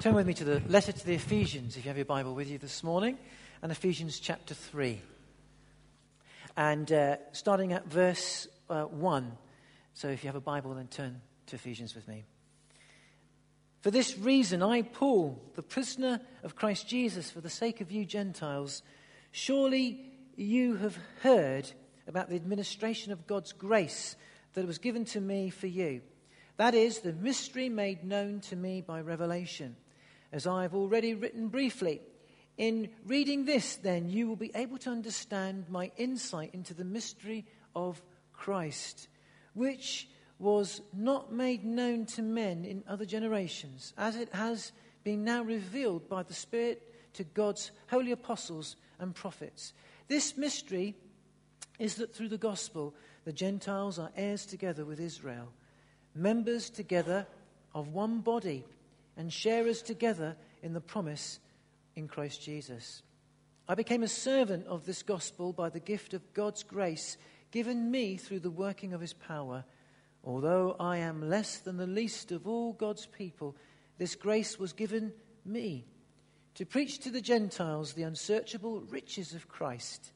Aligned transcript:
Turn 0.00 0.14
with 0.14 0.26
me 0.26 0.32
to 0.32 0.44
the 0.44 0.62
letter 0.66 0.92
to 0.92 1.06
the 1.06 1.12
Ephesians, 1.12 1.76
if 1.76 1.84
you 1.84 1.90
have 1.90 1.98
your 1.98 2.06
Bible 2.06 2.34
with 2.34 2.48
you 2.48 2.56
this 2.56 2.82
morning, 2.82 3.18
and 3.60 3.70
Ephesians 3.70 4.18
chapter 4.18 4.54
3. 4.54 4.98
And 6.56 6.90
uh, 6.90 7.16
starting 7.32 7.74
at 7.74 7.86
verse 7.86 8.48
uh, 8.70 8.84
1. 8.84 9.30
So 9.92 10.08
if 10.08 10.24
you 10.24 10.28
have 10.28 10.36
a 10.36 10.40
Bible, 10.40 10.72
then 10.72 10.86
turn 10.86 11.20
to 11.48 11.56
Ephesians 11.56 11.94
with 11.94 12.08
me. 12.08 12.24
For 13.82 13.90
this 13.90 14.16
reason, 14.16 14.62
I, 14.62 14.80
Paul, 14.80 15.38
the 15.54 15.62
prisoner 15.62 16.22
of 16.44 16.56
Christ 16.56 16.88
Jesus, 16.88 17.30
for 17.30 17.42
the 17.42 17.50
sake 17.50 17.82
of 17.82 17.92
you 17.92 18.06
Gentiles, 18.06 18.82
surely 19.32 20.00
you 20.34 20.76
have 20.76 20.96
heard 21.20 21.70
about 22.08 22.30
the 22.30 22.36
administration 22.36 23.12
of 23.12 23.26
God's 23.26 23.52
grace 23.52 24.16
that 24.54 24.66
was 24.66 24.78
given 24.78 25.04
to 25.04 25.20
me 25.20 25.50
for 25.50 25.66
you. 25.66 26.00
That 26.56 26.74
is, 26.74 27.00
the 27.00 27.12
mystery 27.12 27.68
made 27.68 28.02
known 28.02 28.40
to 28.48 28.56
me 28.56 28.80
by 28.80 29.02
revelation, 29.02 29.76
as 30.32 30.46
I 30.46 30.62
have 30.62 30.74
already 30.74 31.14
written 31.14 31.48
briefly. 31.48 32.00
In 32.56 32.90
reading 33.06 33.44
this, 33.44 33.76
then, 33.76 34.08
you 34.08 34.28
will 34.28 34.36
be 34.36 34.52
able 34.54 34.78
to 34.78 34.90
understand 34.90 35.66
my 35.68 35.90
insight 35.96 36.54
into 36.54 36.74
the 36.74 36.84
mystery 36.84 37.46
of 37.74 38.02
Christ, 38.32 39.08
which 39.54 40.08
was 40.38 40.80
not 40.92 41.32
made 41.32 41.64
known 41.64 42.06
to 42.06 42.22
men 42.22 42.64
in 42.64 42.84
other 42.86 43.04
generations, 43.04 43.92
as 43.96 44.16
it 44.16 44.32
has 44.34 44.72
been 45.04 45.24
now 45.24 45.42
revealed 45.42 46.08
by 46.08 46.22
the 46.22 46.34
Spirit 46.34 47.12
to 47.14 47.24
God's 47.24 47.70
holy 47.88 48.12
apostles 48.12 48.76
and 48.98 49.14
prophets. 49.14 49.72
This 50.08 50.36
mystery 50.36 50.94
is 51.78 51.94
that 51.96 52.14
through 52.14 52.28
the 52.28 52.38
gospel, 52.38 52.94
the 53.24 53.32
Gentiles 53.32 53.98
are 53.98 54.10
heirs 54.16 54.44
together 54.44 54.84
with 54.84 55.00
Israel 55.00 55.52
members 56.14 56.70
together 56.70 57.26
of 57.74 57.88
one 57.88 58.20
body 58.20 58.64
and 59.16 59.32
sharers 59.32 59.82
together 59.82 60.36
in 60.62 60.72
the 60.72 60.80
promise 60.80 61.40
in 61.96 62.08
Christ 62.08 62.42
Jesus. 62.42 63.02
I 63.68 63.74
became 63.74 64.02
a 64.02 64.08
servant 64.08 64.66
of 64.66 64.84
this 64.84 65.02
gospel 65.02 65.52
by 65.52 65.68
the 65.68 65.80
gift 65.80 66.14
of 66.14 66.32
God's 66.34 66.62
grace 66.62 67.16
given 67.50 67.90
me 67.90 68.16
through 68.16 68.40
the 68.40 68.50
working 68.50 68.92
of 68.92 69.00
his 69.00 69.12
power. 69.12 69.64
Although 70.24 70.76
I 70.78 70.98
am 70.98 71.28
less 71.28 71.58
than 71.58 71.76
the 71.76 71.86
least 71.86 72.32
of 72.32 72.46
all 72.46 72.72
God's 72.72 73.06
people, 73.06 73.56
this 73.98 74.14
grace 74.14 74.58
was 74.58 74.72
given 74.72 75.12
me 75.44 75.86
to 76.54 76.66
preach 76.66 76.98
to 77.00 77.10
the 77.10 77.20
Gentiles 77.20 77.92
the 77.92 78.02
unsearchable 78.02 78.80
riches 78.80 79.34
of 79.34 79.48
Christ 79.48 80.12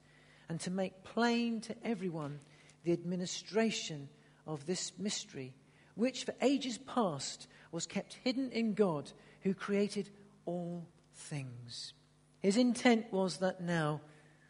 and 0.48 0.60
to 0.60 0.70
make 0.70 1.04
plain 1.04 1.60
to 1.62 1.74
everyone 1.84 2.40
the 2.84 2.92
administration 2.92 4.08
of 4.46 4.66
this 4.66 4.92
mystery 4.98 5.54
which 5.94 6.24
for 6.24 6.34
ages 6.40 6.78
past 6.78 7.46
was 7.72 7.86
kept 7.86 8.18
hidden 8.24 8.50
in 8.50 8.74
God 8.74 9.10
who 9.42 9.54
created 9.54 10.10
all 10.46 10.86
things. 11.14 11.92
His 12.40 12.56
intent 12.56 13.12
was 13.12 13.38
that 13.38 13.60
now, 13.60 14.00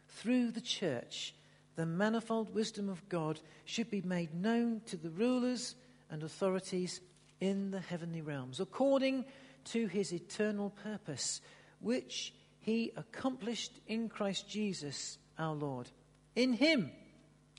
through 0.07 0.51
the 0.51 0.61
church, 0.61 1.33
the 1.75 1.85
manifold 1.85 2.53
wisdom 2.53 2.89
of 2.89 3.07
God 3.09 3.39
should 3.65 3.89
be 3.89 4.01
made 4.01 4.33
known 4.33 4.81
to 4.87 4.97
the 4.97 5.09
rulers 5.09 5.75
and 6.09 6.23
authorities 6.23 7.01
in 7.39 7.71
the 7.71 7.79
heavenly 7.79 8.21
realms, 8.21 8.59
according 8.59 9.25
to 9.65 9.87
his 9.87 10.13
eternal 10.13 10.69
purpose, 10.69 11.41
which 11.79 12.33
he 12.59 12.91
accomplished 12.95 13.79
in 13.87 14.09
Christ 14.09 14.49
Jesus 14.49 15.17
our 15.37 15.53
Lord. 15.53 15.89
In 16.35 16.53
him 16.53 16.91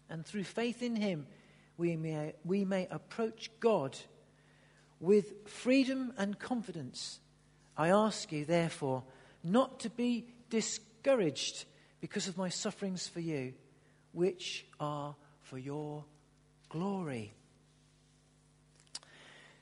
and 0.08 0.24
through 0.24 0.44
faith 0.44 0.82
in 0.82 0.96
him, 0.96 1.26
we 1.77 1.96
may, 1.96 2.34
we 2.44 2.64
may 2.64 2.86
approach 2.91 3.50
God 3.60 3.96
with 5.00 5.48
freedom 5.48 6.12
and 6.16 6.38
confidence. 6.38 7.20
I 7.77 7.88
ask 7.88 8.32
you, 8.32 8.44
therefore, 8.44 9.02
not 9.44 9.80
to 9.80 9.91
be 9.91 10.28
discouraged 10.48 11.66
because 12.00 12.28
of 12.28 12.36
my 12.36 12.48
sufferings 12.48 13.06
for 13.06 13.20
you, 13.20 13.52
which 14.12 14.66
are 14.80 15.14
for 15.42 15.59
your 15.59 16.04
glory. 16.69 17.34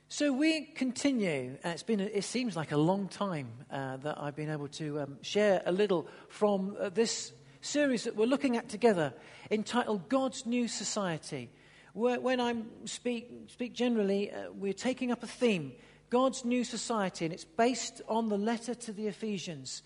So 0.07 0.31
we 0.31 0.61
continue. 0.61 1.57
Uh, 1.65 1.69
it's 1.69 1.83
been, 1.83 1.99
it 1.99 2.23
seems 2.23 2.55
like 2.55 2.71
a 2.71 2.77
long 2.77 3.09
time 3.09 3.49
uh, 3.69 3.97
that 3.97 4.21
I've 4.21 4.35
been 4.35 4.49
able 4.49 4.69
to 4.69 5.01
um, 5.01 5.17
share 5.21 5.61
a 5.65 5.71
little 5.71 6.07
from 6.29 6.77
uh, 6.79 6.89
this 6.89 7.33
series 7.59 8.03
that 8.05 8.15
we're 8.15 8.25
looking 8.25 8.55
at 8.55 8.69
together, 8.69 9.13
entitled 9.51 10.07
God's 10.07 10.45
New 10.45 10.67
Society. 10.67 11.49
When 11.95 12.41
I 12.41 12.55
speak, 12.83 13.31
speak 13.47 13.71
generally, 13.71 14.29
uh, 14.29 14.51
we're 14.51 14.73
taking 14.73 15.13
up 15.13 15.23
a 15.23 15.27
theme 15.27 15.71
God's 16.09 16.43
new 16.43 16.65
society, 16.65 17.23
and 17.23 17.33
it's 17.33 17.45
based 17.45 18.01
on 18.09 18.27
the 18.27 18.37
letter 18.37 18.75
to 18.75 18.91
the 18.91 19.07
Ephesians. 19.07 19.81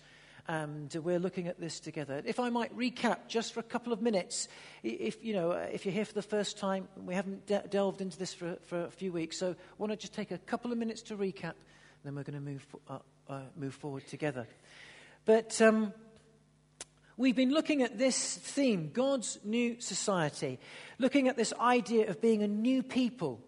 And 0.48 0.92
we're 0.92 1.20
looking 1.20 1.46
at 1.46 1.60
this 1.60 1.78
together. 1.78 2.20
If 2.24 2.40
I 2.40 2.48
might 2.48 2.76
recap 2.76 3.28
just 3.28 3.52
for 3.52 3.60
a 3.60 3.62
couple 3.62 3.92
of 3.92 4.02
minutes, 4.02 4.48
if, 4.82 5.24
you 5.24 5.34
know, 5.34 5.52
if 5.52 5.86
you're 5.86 5.94
here 5.94 6.04
for 6.04 6.14
the 6.14 6.20
first 6.22 6.58
time, 6.58 6.88
we 6.96 7.14
haven't 7.14 7.46
de- 7.46 7.62
delved 7.70 8.00
into 8.00 8.18
this 8.18 8.34
for, 8.34 8.56
for 8.62 8.86
a 8.86 8.90
few 8.90 9.12
weeks, 9.12 9.38
so 9.38 9.50
I 9.50 9.74
want 9.78 9.92
to 9.92 9.96
just 9.96 10.12
take 10.12 10.32
a 10.32 10.38
couple 10.38 10.72
of 10.72 10.78
minutes 10.78 11.02
to 11.02 11.16
recap, 11.16 11.54
and 11.54 12.02
then 12.02 12.16
we're 12.16 12.24
going 12.24 12.44
to 12.44 12.50
move, 12.50 12.66
uh, 12.88 12.98
uh, 13.28 13.40
move 13.56 13.74
forward 13.74 14.08
together. 14.08 14.48
But 15.26 15.62
um, 15.62 15.92
We've 17.20 17.36
been 17.36 17.52
looking 17.52 17.82
at 17.82 17.98
this 17.98 18.36
theme, 18.36 18.92
God's 18.94 19.38
new 19.44 19.78
society, 19.78 20.58
looking 20.98 21.28
at 21.28 21.36
this 21.36 21.52
idea 21.60 22.08
of 22.08 22.22
being 22.22 22.42
a 22.42 22.48
new 22.48 22.82
people. 22.82 23.42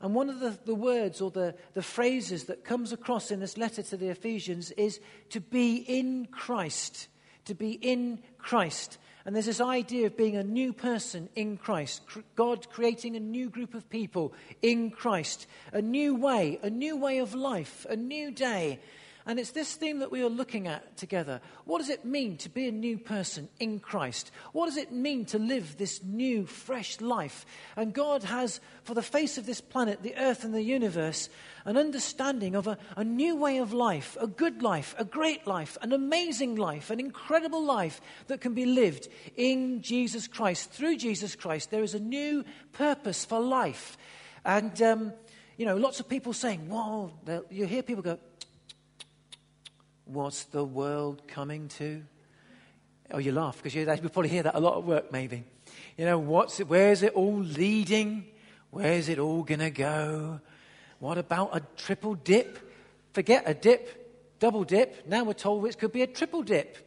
And 0.00 0.14
one 0.14 0.30
of 0.30 0.38
the, 0.38 0.56
the 0.64 0.76
words 0.76 1.20
or 1.20 1.32
the, 1.32 1.56
the 1.74 1.82
phrases 1.82 2.44
that 2.44 2.64
comes 2.64 2.92
across 2.92 3.32
in 3.32 3.40
this 3.40 3.58
letter 3.58 3.82
to 3.82 3.96
the 3.96 4.10
Ephesians 4.10 4.70
is 4.70 5.00
to 5.30 5.40
be 5.40 5.78
in 5.78 6.26
Christ. 6.26 7.08
To 7.46 7.54
be 7.54 7.72
in 7.72 8.20
Christ. 8.38 8.96
And 9.24 9.34
there's 9.34 9.46
this 9.46 9.60
idea 9.60 10.06
of 10.06 10.16
being 10.16 10.36
a 10.36 10.44
new 10.44 10.72
person 10.72 11.28
in 11.34 11.56
Christ. 11.56 12.02
God 12.36 12.70
creating 12.70 13.16
a 13.16 13.20
new 13.20 13.50
group 13.50 13.74
of 13.74 13.90
people 13.90 14.34
in 14.62 14.92
Christ. 14.92 15.48
A 15.72 15.82
new 15.82 16.14
way, 16.14 16.60
a 16.62 16.70
new 16.70 16.96
way 16.96 17.18
of 17.18 17.34
life, 17.34 17.86
a 17.90 17.96
new 17.96 18.30
day. 18.30 18.78
And 19.28 19.40
it's 19.40 19.50
this 19.50 19.74
theme 19.74 19.98
that 19.98 20.12
we 20.12 20.22
are 20.22 20.28
looking 20.28 20.68
at 20.68 20.96
together. 20.96 21.40
What 21.64 21.78
does 21.78 21.88
it 21.88 22.04
mean 22.04 22.36
to 22.38 22.48
be 22.48 22.68
a 22.68 22.72
new 22.72 22.96
person 22.96 23.48
in 23.58 23.80
Christ? 23.80 24.30
What 24.52 24.66
does 24.66 24.76
it 24.76 24.92
mean 24.92 25.24
to 25.26 25.38
live 25.40 25.76
this 25.76 26.00
new, 26.04 26.46
fresh 26.46 27.00
life? 27.00 27.44
And 27.74 27.92
God 27.92 28.22
has, 28.22 28.60
for 28.84 28.94
the 28.94 29.02
face 29.02 29.36
of 29.36 29.44
this 29.44 29.60
planet, 29.60 30.04
the 30.04 30.16
earth, 30.16 30.44
and 30.44 30.54
the 30.54 30.62
universe, 30.62 31.28
an 31.64 31.76
understanding 31.76 32.54
of 32.54 32.68
a, 32.68 32.78
a 32.96 33.02
new 33.02 33.34
way 33.34 33.58
of 33.58 33.72
life, 33.72 34.16
a 34.20 34.28
good 34.28 34.62
life, 34.62 34.94
a 34.96 35.04
great 35.04 35.44
life, 35.44 35.76
an 35.82 35.92
amazing 35.92 36.54
life, 36.54 36.90
an 36.90 37.00
incredible 37.00 37.64
life 37.64 38.00
that 38.28 38.40
can 38.40 38.54
be 38.54 38.64
lived 38.64 39.08
in 39.34 39.82
Jesus 39.82 40.28
Christ. 40.28 40.70
Through 40.70 40.98
Jesus 40.98 41.34
Christ, 41.34 41.72
there 41.72 41.82
is 41.82 41.94
a 41.94 42.00
new 42.00 42.44
purpose 42.72 43.24
for 43.24 43.40
life. 43.40 43.98
And, 44.44 44.80
um, 44.82 45.12
you 45.56 45.66
know, 45.66 45.76
lots 45.76 45.98
of 45.98 46.08
people 46.08 46.32
saying, 46.32 46.68
"Well," 46.68 47.12
you 47.50 47.66
hear 47.66 47.82
people 47.82 48.02
go, 48.02 48.18
What's 50.06 50.44
the 50.44 50.64
world 50.64 51.22
coming 51.26 51.66
to? 51.68 52.02
Oh, 53.10 53.18
you 53.18 53.32
laugh 53.32 53.56
because 53.56 53.74
you 53.74 53.84
probably 53.84 54.28
hear 54.28 54.44
that 54.44 54.54
a 54.54 54.60
lot 54.60 54.78
at 54.78 54.84
work, 54.84 55.12
maybe. 55.12 55.44
You 55.96 56.04
know, 56.04 56.18
what's 56.18 56.60
it, 56.60 56.68
where's 56.68 57.02
it 57.02 57.12
all 57.14 57.38
leading? 57.38 58.24
Where's 58.70 59.08
it 59.08 59.18
all 59.18 59.42
going 59.42 59.60
to 59.60 59.70
go? 59.70 60.40
What 61.00 61.18
about 61.18 61.56
a 61.56 61.62
triple 61.76 62.14
dip? 62.14 62.58
Forget 63.14 63.44
a 63.46 63.54
dip, 63.54 64.38
double 64.38 64.62
dip. 64.62 65.06
Now 65.08 65.24
we're 65.24 65.32
told 65.32 65.66
it 65.66 65.76
could 65.76 65.92
be 65.92 66.02
a 66.02 66.06
triple 66.06 66.42
dip. 66.42 66.85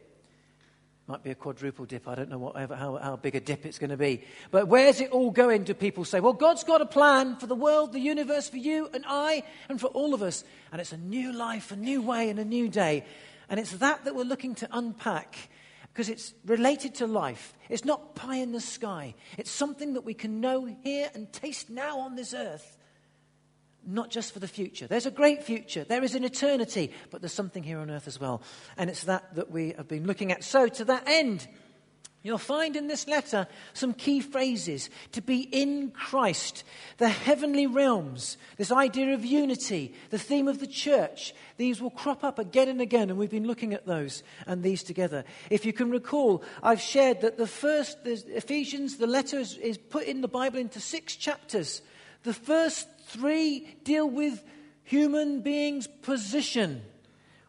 Might 1.10 1.24
be 1.24 1.30
a 1.32 1.34
quadruple 1.34 1.86
dip. 1.86 2.06
I 2.06 2.14
don't 2.14 2.30
know 2.30 2.38
whatever, 2.38 2.76
how, 2.76 2.94
how 2.94 3.16
big 3.16 3.34
a 3.34 3.40
dip 3.40 3.66
it's 3.66 3.80
going 3.80 3.90
to 3.90 3.96
be. 3.96 4.22
But 4.52 4.68
where's 4.68 5.00
it 5.00 5.10
all 5.10 5.32
going, 5.32 5.64
do 5.64 5.74
people 5.74 6.04
say? 6.04 6.20
Well, 6.20 6.34
God's 6.34 6.62
got 6.62 6.80
a 6.80 6.86
plan 6.86 7.34
for 7.34 7.48
the 7.48 7.56
world, 7.56 7.92
the 7.92 7.98
universe, 7.98 8.48
for 8.48 8.58
you 8.58 8.88
and 8.94 9.04
I, 9.08 9.42
and 9.68 9.80
for 9.80 9.88
all 9.88 10.14
of 10.14 10.22
us. 10.22 10.44
And 10.70 10.80
it's 10.80 10.92
a 10.92 10.96
new 10.96 11.32
life, 11.32 11.72
a 11.72 11.76
new 11.76 12.00
way, 12.00 12.30
and 12.30 12.38
a 12.38 12.44
new 12.44 12.68
day. 12.68 13.04
And 13.48 13.58
it's 13.58 13.72
that 13.72 14.04
that 14.04 14.14
we're 14.14 14.22
looking 14.22 14.54
to 14.54 14.68
unpack 14.70 15.36
because 15.92 16.08
it's 16.08 16.32
related 16.46 16.94
to 16.96 17.08
life. 17.08 17.54
It's 17.68 17.84
not 17.84 18.14
pie 18.14 18.36
in 18.36 18.52
the 18.52 18.60
sky, 18.60 19.16
it's 19.36 19.50
something 19.50 19.94
that 19.94 20.02
we 20.02 20.14
can 20.14 20.40
know, 20.40 20.64
hear, 20.84 21.10
and 21.12 21.32
taste 21.32 21.70
now 21.70 21.98
on 21.98 22.14
this 22.14 22.34
earth 22.34 22.76
not 23.94 24.10
just 24.10 24.32
for 24.32 24.38
the 24.38 24.48
future. 24.48 24.86
There's 24.86 25.06
a 25.06 25.10
great 25.10 25.42
future, 25.42 25.84
there 25.84 26.02
is 26.02 26.14
an 26.14 26.24
eternity, 26.24 26.92
but 27.10 27.20
there's 27.20 27.32
something 27.32 27.62
here 27.62 27.78
on 27.78 27.90
earth 27.90 28.06
as 28.06 28.20
well. 28.20 28.42
And 28.76 28.88
it's 28.88 29.04
that 29.04 29.34
that 29.34 29.50
we 29.50 29.74
have 29.76 29.88
been 29.88 30.06
looking 30.06 30.32
at. 30.32 30.44
So, 30.44 30.68
to 30.68 30.84
that 30.86 31.04
end, 31.06 31.48
You'll 32.22 32.36
find 32.36 32.76
in 32.76 32.86
this 32.86 33.08
letter 33.08 33.46
some 33.72 33.94
key 33.94 34.20
phrases 34.20 34.90
to 35.12 35.22
be 35.22 35.40
in 35.40 35.90
Christ, 35.90 36.64
the 36.98 37.08
heavenly 37.08 37.66
realms, 37.66 38.36
this 38.58 38.70
idea 38.70 39.14
of 39.14 39.24
unity, 39.24 39.94
the 40.10 40.18
theme 40.18 40.46
of 40.46 40.60
the 40.60 40.66
church. 40.66 41.34
These 41.56 41.80
will 41.80 41.90
crop 41.90 42.22
up 42.22 42.38
again 42.38 42.68
and 42.68 42.78
again, 42.78 43.08
and 43.08 43.18
we've 43.18 43.30
been 43.30 43.46
looking 43.46 43.72
at 43.72 43.86
those 43.86 44.22
and 44.46 44.62
these 44.62 44.82
together. 44.82 45.24
If 45.48 45.64
you 45.64 45.72
can 45.72 45.90
recall, 45.90 46.44
I've 46.62 46.80
shared 46.80 47.22
that 47.22 47.38
the 47.38 47.46
first, 47.46 48.04
the 48.04 48.22
Ephesians, 48.36 48.98
the 48.98 49.06
letter 49.06 49.38
is, 49.38 49.56
is 49.56 49.78
put 49.78 50.04
in 50.04 50.20
the 50.20 50.28
Bible 50.28 50.58
into 50.58 50.78
six 50.78 51.16
chapters. 51.16 51.80
The 52.24 52.34
first 52.34 52.86
three 53.12 53.76
deal 53.84 54.08
with 54.08 54.42
human 54.84 55.40
beings' 55.42 55.86
position. 56.02 56.82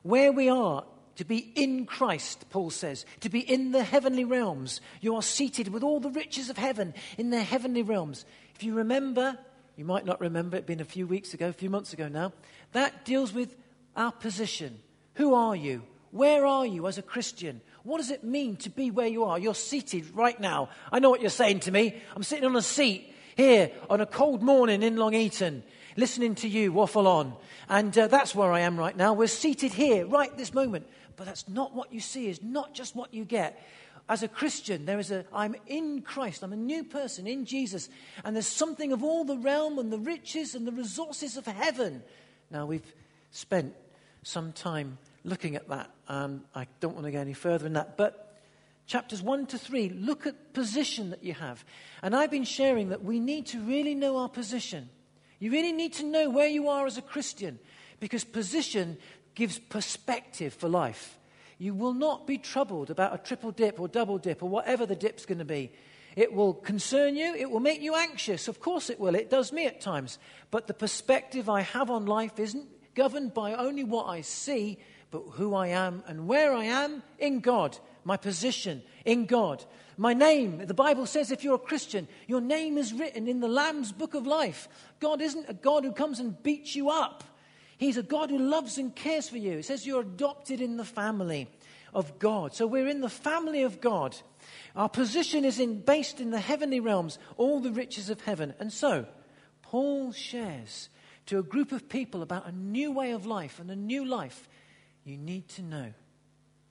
where 0.03 0.31
we 0.31 0.49
are 0.49 0.83
to 1.15 1.25
be 1.25 1.37
in 1.55 1.85
Christ, 1.85 2.49
Paul 2.49 2.69
says, 2.69 3.05
to 3.19 3.29
be 3.29 3.39
in 3.39 3.71
the 3.71 3.83
heavenly 3.83 4.23
realms. 4.23 4.81
You 5.01 5.15
are 5.15 5.21
seated 5.21 5.67
with 5.67 5.83
all 5.83 5.99
the 5.99 6.09
riches 6.09 6.49
of 6.49 6.57
heaven 6.57 6.93
in 7.17 7.29
the 7.29 7.41
heavenly 7.41 7.83
realms. 7.83 8.25
If 8.55 8.63
you 8.63 8.73
remember, 8.75 9.37
you 9.75 9.85
might 9.85 10.05
not 10.05 10.21
remember, 10.21 10.57
it's 10.57 10.65
been 10.65 10.79
a 10.79 10.85
few 10.85 11.05
weeks 11.05 11.33
ago, 11.33 11.49
a 11.49 11.53
few 11.53 11.69
months 11.69 11.93
ago 11.93 12.07
now, 12.07 12.33
that 12.71 13.05
deals 13.05 13.33
with 13.33 13.55
our 13.95 14.11
position. 14.11 14.79
Who 15.15 15.33
are 15.33 15.55
you? 15.55 15.83
Where 16.11 16.45
are 16.45 16.65
you 16.65 16.87
as 16.87 16.97
a 16.97 17.03
Christian? 17.03 17.61
What 17.83 17.97
does 17.97 18.11
it 18.11 18.23
mean 18.23 18.57
to 18.57 18.69
be 18.69 18.91
where 18.91 19.07
you 19.07 19.25
are? 19.25 19.39
You're 19.39 19.55
seated 19.55 20.15
right 20.15 20.39
now. 20.39 20.69
I 20.91 20.99
know 20.99 21.09
what 21.09 21.21
you're 21.21 21.29
saying 21.29 21.61
to 21.61 21.71
me. 21.71 22.01
I'm 22.15 22.23
sitting 22.23 22.45
on 22.45 22.55
a 22.55 22.61
seat 22.61 23.10
here 23.35 23.71
on 23.89 24.01
a 24.01 24.05
cold 24.05 24.41
morning 24.41 24.83
in 24.83 24.95
Long 24.97 25.13
Eaton, 25.13 25.63
listening 25.95 26.35
to 26.35 26.47
you 26.47 26.71
waffle 26.71 27.07
on. 27.07 27.33
And 27.69 27.97
uh, 27.97 28.07
that's 28.07 28.35
where 28.35 28.51
I 28.51 28.61
am 28.61 28.77
right 28.77 28.95
now. 28.95 29.13
We're 29.13 29.27
seated 29.27 29.73
here 29.73 30.05
right 30.05 30.35
this 30.37 30.53
moment. 30.53 30.87
But 31.15 31.27
that's 31.27 31.47
not 31.47 31.75
what 31.75 31.93
you 31.93 31.99
see, 31.99 32.29
is 32.29 32.41
not 32.41 32.73
just 32.73 32.95
what 32.95 33.13
you 33.13 33.25
get. 33.25 33.61
As 34.09 34.23
a 34.23 34.27
Christian, 34.27 34.85
there 34.85 34.97
is 34.97 35.11
a, 35.11 35.23
I'm 35.31 35.55
in 35.67 36.01
Christ, 36.01 36.43
I'm 36.43 36.51
a 36.51 36.57
new 36.57 36.83
person 36.83 37.27
in 37.27 37.45
Jesus, 37.45 37.89
and 38.25 38.35
there's 38.35 38.47
something 38.47 38.91
of 38.91 39.03
all 39.03 39.23
the 39.23 39.37
realm 39.37 39.77
and 39.77 39.93
the 39.93 39.99
riches 39.99 40.55
and 40.55 40.65
the 40.65 40.71
resources 40.71 41.37
of 41.37 41.45
heaven. 41.45 42.01
Now, 42.49 42.65
we've 42.65 42.93
spent 43.29 43.75
some 44.23 44.51
time 44.51 44.97
looking 45.23 45.55
at 45.55 45.69
that. 45.69 45.91
Um, 46.07 46.43
I 46.55 46.65
don't 46.79 46.93
want 46.93 47.05
to 47.05 47.11
go 47.11 47.19
any 47.19 47.33
further 47.33 47.67
in 47.67 47.73
that, 47.73 47.97
but 47.97 48.30
chapters 48.87 49.21
1 49.21 49.47
to 49.47 49.57
3, 49.57 49.89
look 49.89 50.27
at 50.27 50.53
position 50.53 51.09
that 51.11 51.23
you 51.23 51.33
have. 51.33 51.63
And 52.01 52.15
I've 52.15 52.31
been 52.31 52.43
sharing 52.43 52.89
that 52.89 53.03
we 53.03 53.19
need 53.19 53.45
to 53.47 53.59
really 53.59 53.95
know 53.95 54.17
our 54.17 54.29
position. 54.29 54.89
You 55.39 55.51
really 55.51 55.71
need 55.71 55.93
to 55.93 56.05
know 56.05 56.29
where 56.29 56.47
you 56.47 56.69
are 56.69 56.85
as 56.85 56.97
a 56.97 57.01
Christian 57.01 57.59
because 57.99 58.23
position 58.23 58.97
gives 59.35 59.57
perspective 59.57 60.53
for 60.53 60.67
life. 60.67 61.17
You 61.57 61.73
will 61.73 61.93
not 61.93 62.27
be 62.27 62.37
troubled 62.37 62.89
about 62.89 63.13
a 63.13 63.17
triple 63.17 63.51
dip 63.51 63.79
or 63.79 63.87
double 63.87 64.17
dip 64.17 64.43
or 64.43 64.49
whatever 64.49 64.85
the 64.85 64.95
dip's 64.95 65.25
going 65.25 65.39
to 65.39 65.45
be. 65.45 65.71
It 66.15 66.33
will 66.33 66.53
concern 66.53 67.15
you. 67.15 67.33
It 67.35 67.49
will 67.49 67.59
make 67.59 67.81
you 67.81 67.95
anxious. 67.95 68.47
Of 68.47 68.59
course 68.59 68.89
it 68.89 68.99
will. 68.99 69.15
It 69.15 69.29
does 69.29 69.53
me 69.53 69.65
at 69.65 69.79
times. 69.79 70.19
But 70.49 70.67
the 70.67 70.73
perspective 70.73 71.49
I 71.49 71.61
have 71.61 71.89
on 71.89 72.05
life 72.05 72.39
isn't 72.39 72.67
governed 72.95 73.33
by 73.33 73.53
only 73.53 73.83
what 73.83 74.07
I 74.07 74.21
see, 74.21 74.79
but 75.11 75.23
who 75.33 75.53
I 75.53 75.67
am 75.67 76.03
and 76.07 76.27
where 76.27 76.53
I 76.53 76.65
am 76.65 77.03
in 77.19 77.39
God, 77.39 77.77
my 78.03 78.17
position 78.17 78.81
in 79.05 79.25
God. 79.25 79.63
My 79.97 80.13
name, 80.13 80.65
the 80.65 80.73
Bible 80.73 81.05
says 81.05 81.31
if 81.31 81.43
you're 81.43 81.55
a 81.55 81.59
Christian, 81.59 82.07
your 82.27 82.41
name 82.41 82.77
is 82.77 82.93
written 82.93 83.27
in 83.27 83.39
the 83.39 83.47
Lamb's 83.47 83.91
book 83.91 84.13
of 84.13 84.25
life. 84.25 84.67
God 84.99 85.21
isn't 85.21 85.49
a 85.49 85.53
God 85.53 85.83
who 85.83 85.91
comes 85.91 86.19
and 86.19 86.41
beats 86.41 86.75
you 86.75 86.89
up. 86.89 87.23
He's 87.77 87.97
a 87.97 88.03
God 88.03 88.29
who 88.29 88.37
loves 88.37 88.77
and 88.77 88.95
cares 88.95 89.27
for 89.27 89.37
you. 89.37 89.59
It 89.59 89.65
says 89.65 89.85
you're 89.85 90.01
adopted 90.01 90.61
in 90.61 90.77
the 90.77 90.85
family 90.85 91.49
of 91.93 92.19
God. 92.19 92.53
So 92.53 92.67
we're 92.67 92.87
in 92.87 93.01
the 93.01 93.09
family 93.09 93.63
of 93.63 93.81
God. 93.81 94.15
Our 94.75 94.89
position 94.89 95.45
is 95.45 95.59
in, 95.59 95.81
based 95.81 96.19
in 96.19 96.31
the 96.31 96.39
heavenly 96.39 96.79
realms, 96.79 97.17
all 97.37 97.59
the 97.59 97.71
riches 97.71 98.09
of 98.09 98.21
heaven. 98.21 98.53
And 98.59 98.71
so, 98.71 99.05
Paul 99.61 100.11
shares 100.11 100.89
to 101.27 101.39
a 101.39 101.43
group 101.43 101.71
of 101.71 101.89
people 101.89 102.21
about 102.21 102.47
a 102.47 102.51
new 102.51 102.91
way 102.91 103.11
of 103.11 103.25
life 103.25 103.59
and 103.59 103.69
a 103.69 103.75
new 103.75 104.05
life. 104.05 104.47
You 105.03 105.17
need 105.17 105.47
to 105.49 105.61
know 105.61 105.93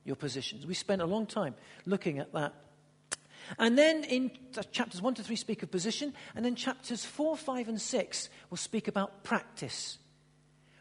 your 0.05 0.17
positions. 0.17 0.67
We 0.67 0.75
spent 0.75 1.03
a 1.03 1.07
long 1.07 1.27
time 1.27 1.55
looking 1.87 2.19
at 2.19 2.33
that. 2.33 2.55
And 3.59 3.77
then 3.77 4.05
in 4.05 4.31
chapters 4.71 5.03
1 5.03 5.15
to 5.15 5.23
3 5.23 5.37
speak 5.37 5.63
of 5.63 5.71
position, 5.71 6.15
and 6.35 6.45
then 6.45 6.55
chapters 6.55 7.05
4, 7.05 7.37
5, 7.37 7.69
and 7.69 7.81
6 7.81 8.29
will 8.49 8.57
speak 8.57 8.89
about 8.89 9.25
practice. 9.25 9.99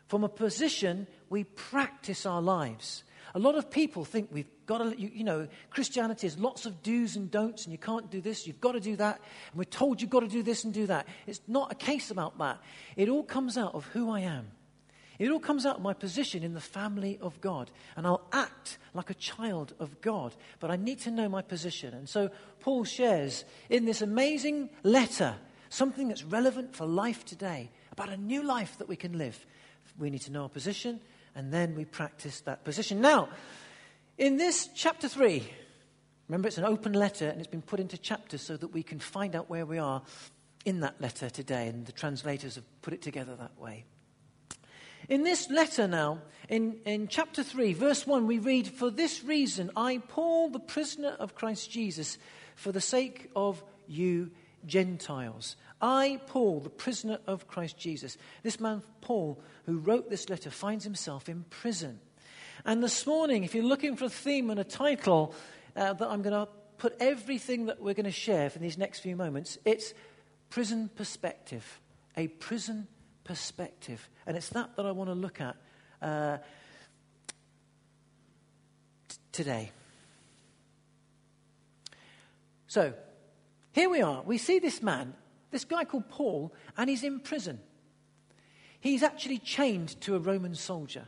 From 0.08 0.24
a 0.24 0.30
position, 0.30 1.08
we 1.30 1.44
practice 1.44 2.26
our 2.26 2.42
lives. 2.42 3.04
A 3.36 3.40
lot 3.40 3.56
of 3.56 3.70
people 3.70 4.06
think 4.06 4.30
we've 4.32 4.50
got 4.66 4.80
to, 4.80 5.00
you, 5.00 5.12
you, 5.14 5.24
know, 5.24 5.48
Christianity 5.70 6.26
is 6.26 6.38
lots 6.40 6.66
of 6.66 6.82
do's 6.82 7.16
and 7.16 7.30
don'ts, 7.30 7.66
and 7.66 7.72
you 7.72 7.78
can't 7.78 8.10
do 8.10 8.22
this, 8.22 8.48
you've 8.48 8.62
got 8.62 8.72
to 8.72 8.80
do 8.80 8.96
that, 8.96 9.20
and 9.52 9.58
we're 9.58 9.66
told 9.66 10.02
you've 10.02 10.10
got 10.10 10.22
to 10.22 10.28
do 10.28 10.42
this 10.42 10.64
and 10.64 10.74
do 10.74 10.88
that. 10.88 11.08
It's 11.28 11.42
not 11.48 11.72
a 11.72 11.76
case 11.76 12.12
about 12.12 12.38
that. 12.40 12.60
It 12.96 13.10
all 13.10 13.24
comes 13.24 13.58
out 13.58 13.76
of 13.76 13.86
who 13.88 14.10
I 14.10 14.22
am. 14.22 14.48
It 15.20 15.30
all 15.30 15.40
comes 15.40 15.66
out 15.66 15.76
of 15.76 15.82
my 15.82 15.94
position 15.94 16.44
in 16.44 16.54
the 16.54 16.62
family 16.62 17.20
of 17.22 17.40
God, 17.42 17.70
and 17.96 18.08
I'll 18.08 18.26
act 18.32 18.78
like 18.94 19.10
a 19.10 19.16
child 19.16 19.74
of 19.80 20.02
God, 20.02 20.34
but 20.60 20.72
I 20.72 20.78
need 20.78 21.00
to 21.02 21.12
know 21.12 21.30
my 21.30 21.42
position. 21.42 21.94
And 21.94 22.10
so 22.10 22.32
Paul 22.62 22.86
shares 22.86 23.44
in 23.70 23.86
this 23.86 24.02
amazing 24.02 24.70
letter 24.82 25.36
something 25.70 26.08
that's 26.08 26.24
relevant 26.24 26.76
for 26.76 26.86
life 26.88 27.26
today 27.26 27.70
about 27.92 28.10
a 28.10 28.18
new 28.18 28.42
life 28.42 28.78
that 28.80 28.88
we 28.88 28.96
can 28.96 29.18
live 29.18 29.46
we 30.00 30.10
need 30.10 30.22
to 30.22 30.32
know 30.32 30.44
our 30.44 30.50
position, 30.50 31.00
and 31.36 31.52
then 31.52 31.76
we 31.76 31.86
practice 31.86 32.42
that 32.42 32.64
position. 32.64 33.02
Now, 33.02 33.30
in 34.18 34.38
this 34.38 34.70
chapter 34.74 35.08
3, 35.08 35.44
remember 36.28 36.48
it's 36.48 36.58
an 36.58 36.66
open 36.66 36.94
letter 36.94 37.28
and 37.28 37.40
it's 37.40 37.48
been 37.48 37.62
put 37.62 37.80
into 37.80 37.98
chapters 37.98 38.42
so 38.42 38.58
that 38.58 38.70
we 38.70 38.84
can 38.84 39.00
find 39.00 39.36
out 39.36 39.50
where 39.50 39.66
we 39.66 39.78
are 39.78 40.02
in 40.66 40.80
that 40.82 41.00
letter 41.00 41.30
today, 41.30 41.68
and 41.68 41.86
the 41.86 41.92
translators 41.92 42.56
have 42.56 42.82
put 42.82 42.94
it 42.94 43.02
together 43.02 43.36
that 43.36 43.60
way. 43.60 43.86
In 45.10 45.24
this 45.24 45.50
letter 45.50 45.88
now, 45.88 46.20
in, 46.50 46.78
in 46.86 47.08
chapter 47.08 47.42
3, 47.44 47.74
verse 47.74 48.06
1, 48.06 48.28
we 48.28 48.38
read, 48.38 48.68
For 48.68 48.92
this 48.92 49.24
reason, 49.24 49.72
I, 49.76 49.98
Paul, 50.08 50.50
the 50.50 50.60
prisoner 50.60 51.16
of 51.20 51.34
Christ 51.34 51.72
Jesus, 51.72 52.20
for 52.56 52.72
the 52.72 52.80
sake 52.80 53.32
of 53.36 53.64
you 53.88 54.30
Gentiles. 54.68 55.56
I, 55.82 56.22
Paul, 56.28 56.60
the 56.60 56.70
prisoner 56.70 57.18
of 57.26 57.48
Christ 57.48 57.76
Jesus. 57.76 58.18
This 58.44 58.60
man, 58.60 58.84
Paul, 59.02 59.42
who 59.66 59.80
wrote 59.80 60.12
this 60.12 60.30
letter, 60.30 60.52
finds 60.52 60.84
himself 60.84 61.28
in 61.28 61.44
prison. 61.50 62.00
And 62.64 62.84
this 62.84 63.08
morning, 63.08 63.44
if 63.44 63.56
you're 63.56 63.64
looking 63.64 63.96
for 63.96 64.06
a 64.06 64.10
theme 64.10 64.52
and 64.52 64.60
a 64.60 64.64
title 64.64 65.34
uh, 65.76 65.94
that 65.94 66.08
I'm 66.08 66.22
going 66.22 66.36
to 66.36 66.52
put 66.78 66.96
everything 67.00 67.66
that 67.66 67.82
we're 67.82 67.96
going 67.96 68.06
to 68.06 68.12
share 68.12 68.52
for 68.52 68.60
these 68.60 68.78
next 68.78 69.00
few 69.00 69.16
moments, 69.16 69.58
it's 69.66 69.94
prison 70.52 70.90
perspective. 70.96 71.80
A 72.16 72.28
prison 72.28 72.88
perspective. 73.30 74.10
And 74.26 74.36
it's 74.36 74.50
that 74.50 74.76
that 74.76 74.88
I 74.88 74.92
want 74.92 75.12
to 75.12 75.14
look 75.14 75.40
at 75.40 75.56
uh, 76.02 76.38
t- 79.08 79.18
today. 79.32 79.72
So, 82.66 82.94
here 83.72 83.88
we 83.88 84.02
are. 84.02 84.24
We 84.24 84.40
see 84.40 84.58
this 84.58 84.82
man 84.82 85.14
this 85.52 85.64
guy 85.64 85.84
called 85.84 86.10
Paul, 86.10 86.54
and 86.76 86.90
he's 86.90 87.04
in 87.04 87.20
prison. 87.20 87.60
He's 88.80 89.04
actually 89.04 89.38
chained 89.38 90.00
to 90.02 90.16
a 90.16 90.20
Roman 90.20 90.56
soldier. 90.56 91.06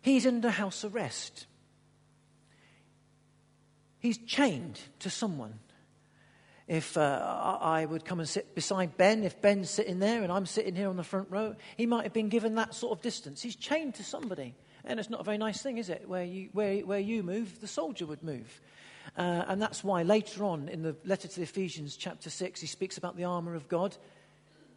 He's 0.00 0.26
under 0.26 0.50
house 0.50 0.84
arrest. 0.84 1.46
He's 3.98 4.18
chained 4.18 4.80
to 5.00 5.10
someone. 5.10 5.58
If 6.68 6.96
uh, 6.96 7.58
I 7.60 7.84
would 7.84 8.04
come 8.04 8.20
and 8.20 8.28
sit 8.28 8.54
beside 8.54 8.96
Ben, 8.96 9.24
if 9.24 9.40
Ben's 9.40 9.68
sitting 9.68 9.98
there 9.98 10.22
and 10.22 10.30
I'm 10.30 10.46
sitting 10.46 10.74
here 10.74 10.88
on 10.88 10.96
the 10.96 11.04
front 11.04 11.28
row, 11.30 11.56
he 11.76 11.86
might 11.86 12.04
have 12.04 12.12
been 12.12 12.28
given 12.28 12.54
that 12.54 12.74
sort 12.74 12.96
of 12.96 13.02
distance. 13.02 13.42
He's 13.42 13.56
chained 13.56 13.96
to 13.96 14.04
somebody. 14.04 14.54
And 14.84 14.98
it's 14.98 15.10
not 15.10 15.20
a 15.20 15.24
very 15.24 15.38
nice 15.38 15.62
thing, 15.62 15.78
is 15.78 15.88
it? 15.88 16.08
Where 16.08 16.24
you, 16.24 16.48
where, 16.52 16.78
where 16.78 16.98
you 16.98 17.22
move, 17.22 17.60
the 17.60 17.68
soldier 17.68 18.06
would 18.06 18.22
move. 18.22 18.60
Uh, 19.16 19.44
and 19.48 19.60
that's 19.60 19.84
why 19.84 20.02
later 20.02 20.44
on 20.44 20.68
in 20.68 20.82
the 20.82 20.96
letter 21.04 21.28
to 21.28 21.36
the 21.36 21.42
Ephesians, 21.42 21.96
chapter 21.96 22.30
6, 22.30 22.60
he 22.60 22.66
speaks 22.66 22.96
about 22.96 23.16
the 23.16 23.24
armor 23.24 23.54
of 23.54 23.68
God. 23.68 23.96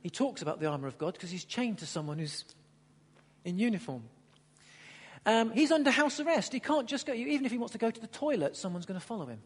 He 0.04 0.10
talks 0.10 0.42
about 0.42 0.60
the 0.60 0.68
armor 0.68 0.88
of 0.88 0.98
God 0.98 1.14
because 1.14 1.32
he's 1.32 1.46
chained 1.46 1.80
to 1.80 1.86
someone 1.86 2.20
who's 2.20 2.46
in 3.44 3.58
uniform. 3.58 4.04
Um, 5.26 5.52
he's 5.52 5.72
under 5.72 5.90
house 5.90 6.20
arrest. 6.20 6.54
He 6.54 6.60
can't 6.60 6.88
just 6.88 7.08
go, 7.08 7.14
even 7.14 7.46
if 7.46 7.52
he 7.52 7.58
wants 7.58 7.72
to 7.72 7.80
go 7.80 7.90
to 7.90 8.02
the 8.02 8.08
toilet, 8.08 8.56
someone's 8.56 8.86
going 8.86 9.00
to 9.00 9.06
follow 9.06 9.26
him. 9.26 9.40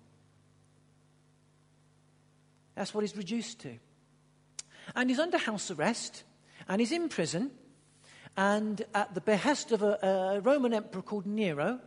That's 2.76 2.94
what 2.94 3.02
he's 3.02 3.18
reduced 3.18 3.60
to. 3.62 3.78
And 4.96 5.10
he's 5.10 5.20
under 5.20 5.38
house 5.38 5.72
arrest, 5.72 6.24
and 6.68 6.80
he's 6.80 6.92
in 6.92 7.10
prison, 7.10 7.52
and 8.38 8.84
at 8.94 9.14
the 9.14 9.22
behest 9.22 9.72
of 9.72 9.84
a, 9.84 10.00
a 10.02 10.40
Roman 10.42 10.74
emperor 10.74 11.02
called 11.02 11.26
Nero, 11.26 11.80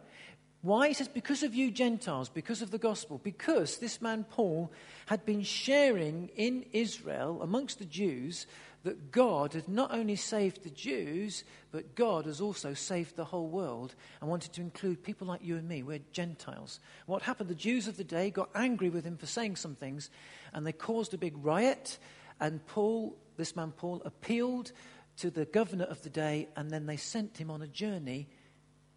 why? 0.62 0.88
He 0.88 0.94
says, 0.94 1.08
because 1.08 1.42
of 1.42 1.54
you 1.54 1.72
Gentiles, 1.72 2.28
because 2.28 2.62
of 2.62 2.70
the 2.70 2.78
gospel, 2.78 3.18
because 3.18 3.78
this 3.78 4.00
man 4.00 4.24
Paul 4.24 4.70
had 5.06 5.26
been 5.26 5.42
sharing 5.42 6.28
in 6.36 6.64
Israel 6.72 7.42
amongst 7.42 7.80
the 7.80 7.84
Jews 7.84 8.46
that 8.84 9.12
God 9.12 9.54
had 9.54 9.68
not 9.68 9.94
only 9.94 10.16
saved 10.16 10.62
the 10.62 10.70
Jews, 10.70 11.44
but 11.70 11.94
God 11.94 12.26
has 12.26 12.40
also 12.40 12.74
saved 12.74 13.16
the 13.16 13.24
whole 13.24 13.48
world 13.48 13.94
and 14.20 14.28
wanted 14.28 14.52
to 14.54 14.60
include 14.60 15.02
people 15.02 15.26
like 15.26 15.44
you 15.44 15.56
and 15.56 15.68
me. 15.68 15.82
We're 15.82 16.00
Gentiles. 16.12 16.80
What 17.06 17.22
happened? 17.22 17.48
The 17.48 17.54
Jews 17.54 17.86
of 17.86 17.96
the 17.96 18.04
day 18.04 18.30
got 18.30 18.50
angry 18.54 18.88
with 18.88 19.04
him 19.04 19.16
for 19.16 19.26
saying 19.26 19.56
some 19.56 19.74
things, 19.74 20.10
and 20.52 20.66
they 20.66 20.72
caused 20.72 21.14
a 21.14 21.18
big 21.18 21.34
riot. 21.44 21.98
And 22.40 22.64
Paul, 22.66 23.16
this 23.36 23.54
man 23.54 23.70
Paul, 23.70 24.02
appealed 24.04 24.72
to 25.18 25.30
the 25.30 25.44
governor 25.44 25.84
of 25.84 26.02
the 26.02 26.10
day, 26.10 26.48
and 26.56 26.70
then 26.70 26.86
they 26.86 26.96
sent 26.96 27.38
him 27.38 27.50
on 27.50 27.62
a 27.62 27.68
journey 27.68 28.28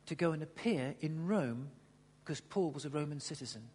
to 0.07 0.15
go 0.15 0.31
and 0.31 0.41
appear 0.41 0.95
in 0.99 1.27
Rome 1.27 1.69
because 2.23 2.41
Paul 2.41 2.71
was 2.71 2.85
a 2.85 2.89
Roman 2.89 3.19
citizen. 3.19 3.69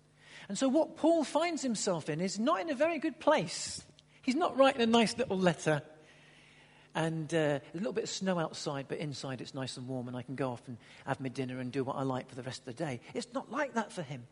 And 0.49 0.59
so, 0.59 0.69
what 0.69 0.97
Paul 0.97 1.23
finds 1.23 1.63
himself 1.63 2.09
in 2.09 2.21
is 2.21 2.39
not 2.39 2.61
in 2.61 2.71
a 2.71 2.75
very 2.75 2.99
good 2.99 3.21
place. 3.21 3.83
He's 4.23 4.35
not 4.35 4.57
writing 4.57 4.83
a 4.83 4.87
nice 4.87 5.17
little 5.17 5.39
letter. 5.39 5.83
And 6.95 7.33
uh, 7.33 7.61
a 7.75 7.77
little 7.77 7.93
bit 7.93 8.05
of 8.05 8.11
snow 8.11 8.39
outside, 8.39 8.87
but 8.89 8.99
inside 8.99 9.41
it's 9.41 9.55
nice 9.55 9.77
and 9.77 9.87
warm, 9.87 10.09
and 10.09 10.17
I 10.17 10.23
can 10.23 10.35
go 10.35 10.51
off 10.51 10.63
and 10.67 10.77
have 11.07 11.21
my 11.21 11.29
dinner 11.29 11.61
and 11.61 11.71
do 11.71 11.85
what 11.85 11.97
I 11.97 12.03
like 12.03 12.29
for 12.29 12.35
the 12.35 12.43
rest 12.43 12.61
of 12.61 12.67
the 12.67 12.85
day. 12.85 13.01
It's 13.15 13.29
not 13.33 13.51
like 13.51 13.75
that 13.75 13.93
for 13.93 14.03
him. 14.03 14.27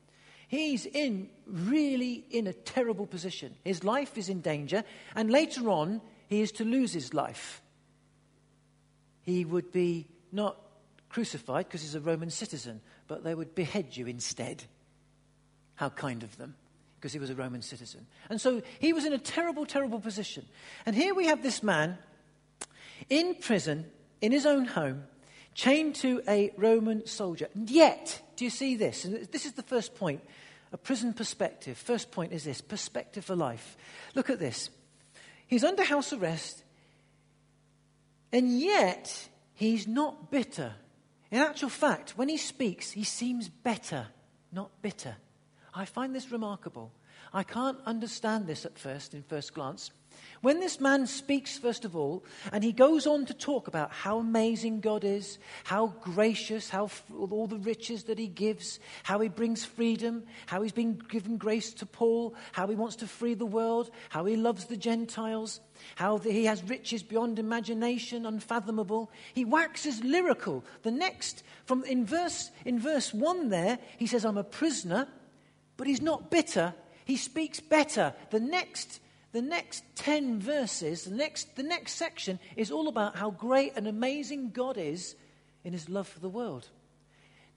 He's 0.49 0.87
in 0.87 1.29
really 1.47 2.25
in 2.31 2.47
a 2.47 2.53
terrible 2.53 3.07
position. 3.07 3.55
His 3.65 3.85
life 3.85 4.17
is 4.17 4.29
in 4.29 4.41
danger, 4.41 4.83
and 5.15 5.31
later 5.31 5.69
on, 5.69 6.01
he 6.29 6.41
is 6.41 6.53
to 6.53 6.65
lose 6.65 6.93
his 6.93 7.15
life. 7.15 7.63
He 9.23 9.45
would 9.45 9.73
be 9.73 10.07
not 10.33 10.57
crucified 11.11 11.67
because 11.67 11.83
he's 11.83 11.95
a 11.95 12.01
Roman 12.01 12.31
citizen, 12.31 12.81
but 13.07 13.25
they 13.25 13.35
would 13.35 13.55
behead 13.55 13.97
you 13.97 14.07
instead. 14.07 14.65
How 15.75 15.91
kind 15.91 16.23
of 16.23 16.37
them, 16.39 16.57
because 16.97 17.13
he 17.13 17.19
was 17.19 17.31
a 17.31 17.35
Roman 17.35 17.63
citizen. 17.63 18.07
And 18.31 18.41
so 18.41 18.63
he 18.81 18.93
was 18.93 19.05
in 19.05 19.13
a 19.13 19.19
terrible, 19.19 19.65
terrible 19.65 20.01
position. 20.01 20.45
And 20.87 20.97
here 20.97 21.15
we 21.15 21.27
have 21.27 21.43
this 21.43 21.63
man 21.63 21.99
in 23.09 23.35
prison, 23.35 23.87
in 24.21 24.33
his 24.33 24.47
own 24.47 24.65
home, 24.65 25.05
chained 25.55 25.95
to 25.97 26.23
a 26.29 26.53
Roman 26.57 27.07
soldier. 27.07 27.49
And 27.55 27.71
yet, 27.71 28.23
do 28.37 28.45
you 28.45 28.51
see 28.51 28.77
this? 28.77 29.05
And 29.05 29.27
this 29.33 29.47
is 29.47 29.53
the 29.53 29.63
first 29.63 29.95
point 29.95 30.23
a 30.73 30.77
prison 30.77 31.15
perspective. 31.15 31.79
First 31.79 32.11
point 32.11 32.33
is 32.33 32.45
this 32.45 32.61
perspective 32.61 33.25
for 33.25 33.35
life. 33.35 33.77
Look 34.15 34.31
at 34.31 34.39
this. 34.39 34.71
He's 35.47 35.65
under 35.65 35.83
house 35.83 36.13
arrest, 36.13 36.63
and 38.33 38.61
yet 38.61 39.29
he's 39.55 39.87
not 39.87 40.31
bitter. 40.31 40.75
In 41.31 41.41
actual 41.41 41.71
fact, 41.71 42.19
when 42.19 42.29
he 42.29 42.37
speaks, 42.37 42.91
he 42.91 43.05
seems 43.05 43.49
better, 43.49 44.09
not 44.53 44.71
bitter. 44.83 45.17
I 45.75 45.87
find 45.87 46.15
this 46.15 46.31
remarkable. 46.31 46.93
I 47.33 47.43
can't 47.43 47.79
understand 47.87 48.47
this 48.47 48.65
at 48.65 48.79
first, 48.79 49.15
in 49.15 49.23
first 49.23 49.55
glance. 49.55 49.91
When 50.41 50.61
this 50.61 50.81
man 50.81 51.07
speaks, 51.09 51.59
first 51.59 51.85
of 51.85 51.97
all, 51.97 52.25
and 52.53 52.63
he 52.63 52.73
goes 52.73 53.09
on 53.09 53.27
to 53.27 53.35
talk 53.35 53.67
about 53.67 53.91
how 53.91 54.19
amazing 54.19 54.81
God 54.81 55.03
is, 55.03 55.39
how 55.65 55.89
gracious, 56.01 56.71
how 56.71 56.91
all 57.13 57.49
the 57.49 57.59
riches 57.59 58.05
that 58.05 58.21
he 58.21 58.29
gives, 58.29 58.79
how 59.03 59.19
he 59.19 59.29
brings 59.29 59.65
freedom, 59.65 60.23
how 60.47 60.63
he's 60.63 60.73
been 60.73 60.95
given 60.95 61.39
grace 61.39 61.73
to 61.75 61.87
Paul, 61.87 62.35
how 62.53 62.69
he 62.69 62.77
wants 62.77 62.97
to 62.97 63.09
free 63.09 63.35
the 63.35 63.47
world, 63.47 63.91
how 64.11 64.27
he 64.27 64.37
loves 64.37 64.67
the 64.67 64.77
Gentiles, 64.77 65.61
how 65.97 66.19
he 66.19 66.45
has 66.45 66.63
riches 66.63 67.03
beyond 67.03 67.41
imagination, 67.41 68.25
unfathomable. 68.25 69.11
He 69.35 69.45
waxes 69.45 70.05
lyrical. 70.05 70.65
The 70.83 70.93
next, 70.93 71.43
from 71.65 71.83
in 71.83 72.07
verse, 72.07 72.53
in 72.65 72.79
verse 72.79 73.13
1 73.13 73.49
there, 73.49 73.79
he 73.97 74.07
says, 74.07 74.25
I'm 74.25 74.39
a 74.39 74.45
prisoner, 74.45 75.09
but 75.77 75.89
he's 75.89 76.03
not 76.03 76.31
bitter. 76.31 76.75
He 77.09 77.17
speaks 77.17 77.59
better. 77.59 78.15
The 78.31 78.39
next 78.39 79.01
the 79.33 79.43
next 79.43 79.85
10 79.97 80.41
verses, 80.41 81.05
the 81.05 81.15
next, 81.15 81.55
the 81.55 81.63
next 81.63 81.95
section, 81.95 82.39
is 82.57 82.71
all 82.71 82.89
about 82.89 83.17
how 83.17 83.31
great 83.31 83.75
and 83.77 83.87
amazing 83.87 84.51
God 84.51 84.79
is 84.79 85.17
in 85.65 85.75
his 85.75 85.89
love 85.89 86.09
for 86.09 86.19
the 86.19 86.31
world. 86.31 86.69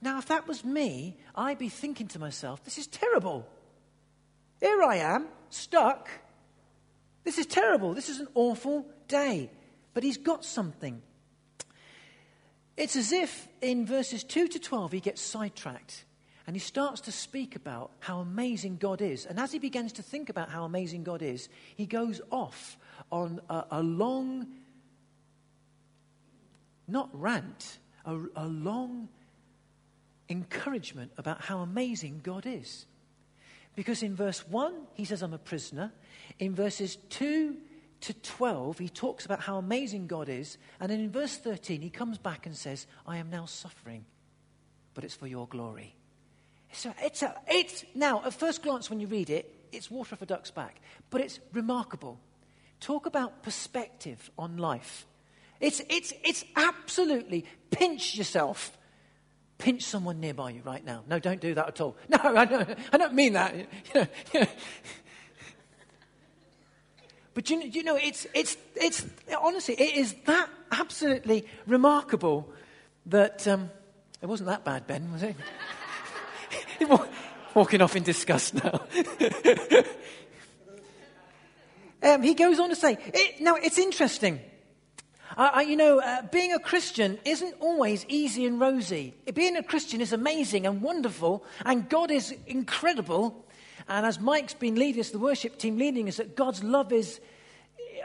Now, 0.01 0.17
if 0.17 0.27
that 0.27 0.47
was 0.47 0.65
me, 0.65 1.17
I'd 1.33 1.59
be 1.59 1.69
thinking 1.69 2.07
to 2.09 2.19
myself, 2.19 2.63
this 2.65 2.77
is 2.77 2.87
terrible. 2.87 3.47
Here 4.59 4.83
I 4.83 4.97
am, 4.97 5.27
stuck. 5.49 6.09
This 7.23 7.37
is 7.37 7.45
terrible. 7.45 7.93
This 7.93 8.09
is 8.09 8.19
an 8.19 8.27
awful 8.35 8.85
day. 9.07 9.49
But 9.93 10.03
he's 10.03 10.17
got 10.17 10.43
something. 10.43 11.01
It's 12.75 12.97
as 12.97 13.13
if 13.13 13.47
in 13.61 13.85
verses 13.85 14.23
2 14.23 14.49
to 14.49 14.59
12 14.59 14.91
he 14.91 14.99
gets 14.99 15.21
sidetracked. 15.21 16.03
And 16.47 16.55
he 16.55 16.59
starts 16.59 17.01
to 17.01 17.11
speak 17.11 17.55
about 17.55 17.91
how 17.99 18.19
amazing 18.19 18.77
God 18.77 19.01
is. 19.01 19.25
And 19.25 19.39
as 19.39 19.51
he 19.51 19.59
begins 19.59 19.93
to 19.93 20.03
think 20.03 20.29
about 20.29 20.49
how 20.49 20.63
amazing 20.63 21.03
God 21.03 21.21
is, 21.21 21.49
he 21.75 21.85
goes 21.85 22.19
off 22.31 22.77
on 23.11 23.39
a, 23.49 23.65
a 23.71 23.83
long, 23.83 24.47
not 26.87 27.09
rant, 27.13 27.77
a, 28.05 28.17
a 28.35 28.47
long 28.47 29.07
encouragement 30.29 31.11
about 31.17 31.41
how 31.41 31.59
amazing 31.59 32.21
God 32.23 32.45
is. 32.45 32.85
Because 33.75 34.03
in 34.03 34.15
verse 34.15 34.47
1, 34.47 34.73
he 34.95 35.05
says, 35.05 35.21
I'm 35.21 35.33
a 35.33 35.37
prisoner. 35.37 35.91
In 36.39 36.55
verses 36.55 36.97
2 37.09 37.55
to 38.01 38.13
12, 38.13 38.79
he 38.79 38.89
talks 38.89 39.25
about 39.25 39.41
how 39.41 39.57
amazing 39.57 40.07
God 40.07 40.27
is. 40.27 40.57
And 40.79 40.89
then 40.89 40.99
in 40.99 41.11
verse 41.11 41.37
13, 41.37 41.81
he 41.81 41.89
comes 41.89 42.17
back 42.17 42.45
and 42.45 42.55
says, 42.55 42.87
I 43.05 43.17
am 43.17 43.29
now 43.29 43.45
suffering, 43.45 44.05
but 44.93 45.03
it's 45.03 45.15
for 45.15 45.27
your 45.27 45.47
glory. 45.47 45.95
A, 46.85 46.95
it's, 47.03 47.21
a, 47.21 47.35
it's 47.47 47.85
now, 47.95 48.23
at 48.25 48.33
first 48.33 48.63
glance, 48.63 48.89
when 48.89 48.99
you 48.99 49.07
read 49.07 49.29
it, 49.29 49.53
it's 49.71 49.89
water 49.89 50.15
off 50.15 50.21
a 50.21 50.25
duck's 50.25 50.51
back, 50.51 50.81
but 51.09 51.21
it's 51.21 51.39
remarkable. 51.53 52.19
Talk 52.79 53.05
about 53.05 53.43
perspective 53.43 54.31
on 54.37 54.57
life. 54.57 55.05
It's, 55.59 55.81
it's, 55.89 56.13
it's 56.23 56.43
absolutely 56.55 57.45
pinch 57.69 58.15
yourself. 58.15 58.77
Pinch 59.57 59.83
someone 59.83 60.19
nearby 60.19 60.49
you 60.49 60.61
right 60.63 60.83
now. 60.83 61.03
No, 61.07 61.19
don't 61.19 61.39
do 61.39 61.53
that 61.53 61.67
at 61.67 61.81
all. 61.81 61.95
No, 62.09 62.17
I 62.23 62.45
don't, 62.45 62.77
I 62.91 62.97
don't 62.97 63.13
mean 63.13 63.33
that. 63.33 63.55
You 63.93 64.01
know, 64.01 64.07
you 64.33 64.39
know. 64.41 64.47
But 67.33 67.49
you, 67.49 67.61
you 67.61 67.83
know, 67.83 67.95
it's, 67.95 68.27
it's, 68.33 68.57
it's, 68.75 69.05
honestly, 69.39 69.75
it 69.75 69.95
is 69.95 70.15
that 70.25 70.49
absolutely 70.71 71.45
remarkable 71.65 72.51
that 73.05 73.47
um, 73.47 73.69
it 74.21 74.25
wasn't 74.25 74.49
that 74.49 74.65
bad, 74.65 74.85
Ben, 74.85 75.11
was 75.11 75.23
it? 75.23 75.35
Walking 77.53 77.81
off 77.81 77.95
in 77.95 78.03
disgust 78.03 78.53
now. 78.55 78.81
um, 82.03 82.23
he 82.23 82.33
goes 82.33 82.59
on 82.59 82.69
to 82.69 82.75
say, 82.75 82.97
it, 83.13 83.41
now 83.41 83.55
it's 83.55 83.77
interesting. 83.77 84.39
Uh, 85.37 85.63
you 85.65 85.77
know, 85.77 85.99
uh, 85.99 86.23
being 86.23 86.53
a 86.53 86.59
Christian 86.59 87.17
isn't 87.23 87.55
always 87.59 88.05
easy 88.07 88.45
and 88.45 88.59
rosy. 88.59 89.13
Being 89.33 89.55
a 89.55 89.63
Christian 89.63 90.01
is 90.01 90.11
amazing 90.11 90.65
and 90.65 90.81
wonderful, 90.81 91.45
and 91.65 91.87
God 91.87 92.11
is 92.11 92.35
incredible. 92.47 93.45
And 93.87 94.05
as 94.05 94.19
Mike's 94.19 94.53
been 94.53 94.75
leading 94.75 94.99
us, 94.99 95.11
the 95.11 95.19
worship 95.19 95.57
team 95.57 95.77
leading 95.77 96.09
us, 96.09 96.17
that 96.17 96.35
God's 96.35 96.63
love 96.63 96.91
is 96.91 97.21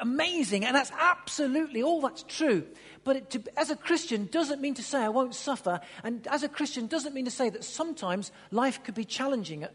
amazing, 0.00 0.64
and 0.64 0.74
that's 0.74 0.92
absolutely 0.98 1.82
all 1.82 2.00
that's 2.00 2.22
true. 2.22 2.64
But 3.04 3.16
it, 3.16 3.30
to, 3.30 3.42
as 3.56 3.70
a 3.70 3.76
Christian 3.76 4.28
doesn't 4.30 4.60
mean 4.60 4.74
to 4.74 4.82
say 4.82 4.98
I 4.98 5.08
won't 5.08 5.34
suffer, 5.34 5.80
and 6.02 6.26
as 6.28 6.42
a 6.42 6.48
Christian 6.48 6.86
doesn't 6.86 7.14
mean 7.14 7.24
to 7.24 7.30
say 7.30 7.50
that 7.50 7.64
sometimes 7.64 8.32
life 8.50 8.82
could 8.84 8.94
be 8.94 9.04
challenging. 9.04 9.66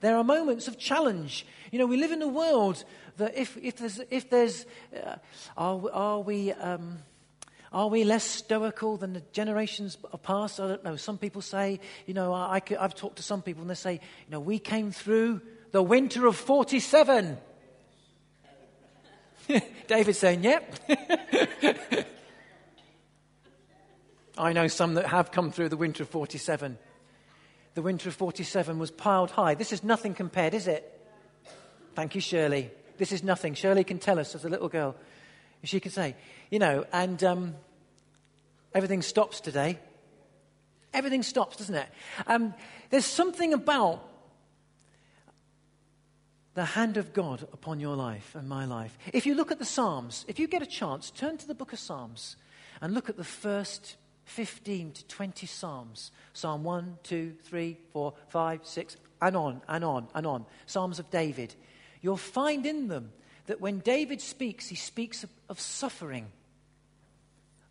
There 0.00 0.16
are 0.16 0.24
moments 0.24 0.66
of 0.66 0.78
challenge. 0.78 1.46
You 1.70 1.78
know, 1.78 1.86
we 1.86 1.96
live 1.96 2.10
in 2.10 2.22
a 2.22 2.28
world 2.28 2.84
that 3.18 3.36
if, 3.36 3.56
if 3.56 3.76
there's, 3.76 4.00
if 4.10 4.30
there's 4.30 4.66
uh, 4.94 5.16
are, 5.56 5.80
are 5.92 6.20
we. 6.20 6.52
Um, 6.52 6.98
are 7.72 7.88
we 7.88 8.04
less 8.04 8.24
stoical 8.24 8.98
than 8.98 9.14
the 9.14 9.22
generations 9.32 9.96
of 10.12 10.22
past? 10.22 10.60
I 10.60 10.68
don't 10.68 10.84
know. 10.84 10.96
Some 10.96 11.16
people 11.16 11.40
say, 11.40 11.80
you 12.04 12.12
know, 12.12 12.34
I, 12.34 12.60
I've 12.78 12.94
talked 12.94 13.16
to 13.16 13.22
some 13.22 13.40
people 13.40 13.62
and 13.62 13.70
they 13.70 13.74
say, 13.74 13.94
you 13.94 14.30
know, 14.30 14.40
we 14.40 14.58
came 14.58 14.92
through 14.92 15.40
the 15.70 15.82
winter 15.82 16.26
of 16.26 16.36
47. 16.36 17.38
David's 19.86 20.18
saying, 20.18 20.44
Yep. 20.44 20.74
I 24.38 24.52
know 24.52 24.66
some 24.66 24.94
that 24.94 25.06
have 25.06 25.30
come 25.30 25.52
through 25.52 25.68
the 25.68 25.76
winter 25.76 26.02
of 26.02 26.08
47. 26.08 26.78
The 27.74 27.82
winter 27.82 28.08
of 28.08 28.14
47 28.14 28.78
was 28.78 28.90
piled 28.90 29.30
high. 29.30 29.54
This 29.54 29.72
is 29.72 29.84
nothing 29.84 30.14
compared, 30.14 30.54
is 30.54 30.66
it? 30.66 30.88
Thank 31.94 32.14
you, 32.14 32.20
Shirley. 32.20 32.70
This 32.98 33.12
is 33.12 33.22
nothing. 33.22 33.54
Shirley 33.54 33.84
can 33.84 33.98
tell 33.98 34.18
us 34.18 34.34
as 34.34 34.44
a 34.44 34.48
little 34.48 34.68
girl. 34.68 34.96
She 35.64 35.80
can 35.80 35.92
say, 35.92 36.16
you 36.50 36.58
know, 36.58 36.84
and 36.92 37.22
um, 37.22 37.54
everything 38.74 39.02
stops 39.02 39.40
today. 39.40 39.78
Everything 40.92 41.22
stops, 41.22 41.56
doesn't 41.56 41.74
it? 41.74 41.88
Um, 42.26 42.54
there's 42.90 43.06
something 43.06 43.52
about 43.52 44.06
the 46.54 46.64
hand 46.64 46.96
of 46.96 47.12
God 47.12 47.46
upon 47.52 47.80
your 47.80 47.96
life 47.96 48.34
and 48.34 48.48
my 48.48 48.64
life. 48.64 48.98
If 49.12 49.26
you 49.26 49.34
look 49.34 49.50
at 49.50 49.58
the 49.58 49.64
Psalms, 49.64 50.24
if 50.28 50.38
you 50.38 50.46
get 50.46 50.62
a 50.62 50.66
chance, 50.66 51.10
turn 51.10 51.38
to 51.38 51.46
the 51.46 51.54
book 51.54 51.72
of 51.72 51.78
Psalms 51.78 52.36
and 52.80 52.92
look 52.92 53.08
at 53.08 53.16
the 53.16 53.24
first 53.24 53.96
15 54.24 54.92
to 54.92 55.06
20 55.06 55.46
Psalms 55.46 56.10
Psalm 56.32 56.64
1, 56.64 56.98
2, 57.02 57.34
3, 57.44 57.76
4, 57.92 58.14
5, 58.28 58.60
6, 58.62 58.96
and 59.20 59.36
on 59.36 59.60
and 59.68 59.84
on 59.84 60.08
and 60.14 60.26
on. 60.26 60.46
Psalms 60.66 60.98
of 60.98 61.10
David. 61.10 61.54
You'll 62.00 62.16
find 62.16 62.66
in 62.66 62.88
them 62.88 63.12
that 63.46 63.60
when 63.60 63.78
David 63.80 64.20
speaks, 64.20 64.68
he 64.68 64.76
speaks 64.76 65.24
of, 65.24 65.30
of 65.48 65.60
suffering, 65.60 66.26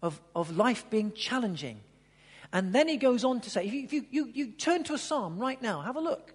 of, 0.02 0.22
of 0.36 0.56
life 0.56 0.90
being 0.90 1.12
challenging. 1.12 1.80
And 2.54 2.74
then 2.74 2.88
he 2.88 2.98
goes 2.98 3.24
on 3.24 3.42
to 3.42 3.50
say, 3.50 3.66
if 3.66 3.74
you, 3.74 3.84
if 3.84 3.94
you, 3.94 4.06
you, 4.12 4.30
you 4.34 4.48
turn 4.48 4.84
to 4.86 4.94
a 4.94 4.98
psalm 4.98 5.40
right 5.40 5.62
now, 5.62 5.82
have 5.82 5.96
a 5.96 6.02
look. 6.02 6.34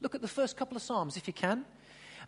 Look 0.00 0.14
at 0.14 0.22
the 0.22 0.28
first 0.28 0.56
couple 0.56 0.76
of 0.76 0.82
psalms 0.82 1.16
if 1.16 1.26
you 1.26 1.32
can. 1.32 1.64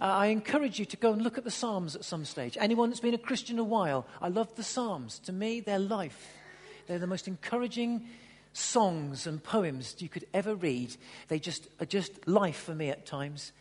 Uh, 0.01 0.05
I 0.05 0.27
encourage 0.27 0.79
you 0.79 0.85
to 0.87 0.97
go 0.97 1.13
and 1.13 1.23
look 1.23 1.39
at 1.39 1.45
the 1.45 1.51
Psalms 1.51 1.95
at 1.95 2.05
some 2.05 2.25
stage. 2.25 2.57
Anyone 2.61 2.91
that's 2.91 3.01
been 3.01 3.15
a 3.15 3.19
Christian 3.19 3.59
a 3.59 3.65
while, 3.65 4.07
I 4.21 4.29
love 4.29 4.55
the 4.57 4.63
Psalms. 4.63 5.19
To 5.21 5.33
me, 5.33 5.61
they're 5.61 5.79
life. 5.79 6.29
They're 6.87 6.99
the 6.99 7.07
most 7.07 7.29
encouraging 7.29 8.07
songs 8.53 9.27
and 9.27 9.43
poems 9.43 9.97
you 9.99 10.09
could 10.09 10.27
ever 10.35 10.55
read. 10.55 10.97
They 11.29 11.39
just 11.39 11.69
are 11.81 11.87
just 11.87 12.27
life 12.27 12.57
for 12.57 12.75
me 12.75 12.91
at 12.91 13.07
times. 13.07 13.53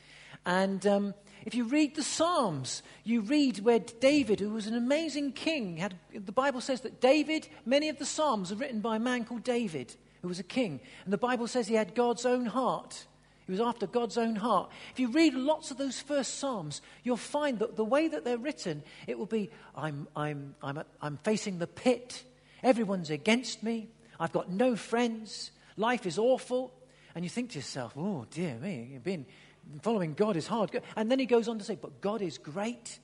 And 0.46 0.86
um, 0.88 1.14
if 1.46 1.56
you 1.56 1.66
read 1.66 1.96
the 1.96 2.04
Psalms, 2.04 2.84
you 3.04 3.22
read 3.22 3.60
where 3.60 3.80
David, 3.80 4.40
who 4.40 4.52
was 4.52 4.68
an 4.68 4.76
amazing 4.76 5.34
king, 5.34 5.78
had, 5.78 5.96
the 6.14 6.32
Bible 6.32 6.62
says 6.62 6.82
that 6.82 7.02
David, 7.02 7.48
many 7.66 7.90
of 7.90 8.00
the 8.00 8.06
Psalms 8.06 8.52
are 8.52 8.56
written 8.56 8.80
by 8.80 8.96
a 8.96 9.00
man 9.00 9.26
called 9.26 9.44
David, 9.44 9.96
who 10.22 10.28
was 10.28 10.40
a 10.40 10.44
king. 10.44 10.80
And 11.04 11.14
the 11.14 11.18
Bible 11.18 11.48
says 11.48 11.68
he 11.68 11.76
had 11.76 11.96
God's 11.96 12.26
own 12.26 12.46
heart. 12.46 13.06
He 13.46 13.52
was 13.52 13.62
after 13.62 13.88
God's 13.88 14.18
own 14.18 14.36
heart. 14.36 14.70
If 14.92 15.00
you 15.00 15.10
read 15.10 15.34
lots 15.34 15.72
of 15.72 15.78
those 15.78 16.00
first 16.00 16.40
Psalms, 16.40 16.82
you'll 17.04 17.18
find 17.18 17.60
that 17.60 17.76
the 17.76 17.86
way 17.86 18.08
that 18.08 18.24
they're 18.24 18.38
written, 18.38 18.84
it 19.08 19.18
will 19.18 19.26
be 19.26 19.50
I'm, 19.76 20.08
I'm, 20.16 20.56
I'm, 20.62 20.84
I'm 21.02 21.18
facing 21.18 21.60
the 21.60 21.68
pit. 21.68 22.24
Everyone's 22.64 23.10
against 23.10 23.64
me. 23.64 23.90
I've 24.20 24.32
got 24.32 24.50
no 24.50 24.76
friends. 24.76 25.52
Life 25.76 26.06
is 26.06 26.20
awful. 26.20 26.74
And 27.16 27.26
you 27.26 27.30
think 27.30 27.52
to 27.52 27.56
yourself, 27.58 27.94
oh, 27.98 28.26
dear 28.32 28.56
me, 28.56 29.00
been 29.04 29.26
following 29.82 30.14
God 30.14 30.38
is 30.38 30.48
hard. 30.48 30.80
And 30.96 31.12
then 31.12 31.20
he 31.20 31.26
goes 31.26 31.48
on 31.48 31.58
to 31.58 31.66
say, 31.66 31.76
but 31.76 32.02
God 32.02 32.22
is 32.22 32.38
great. 32.38 33.00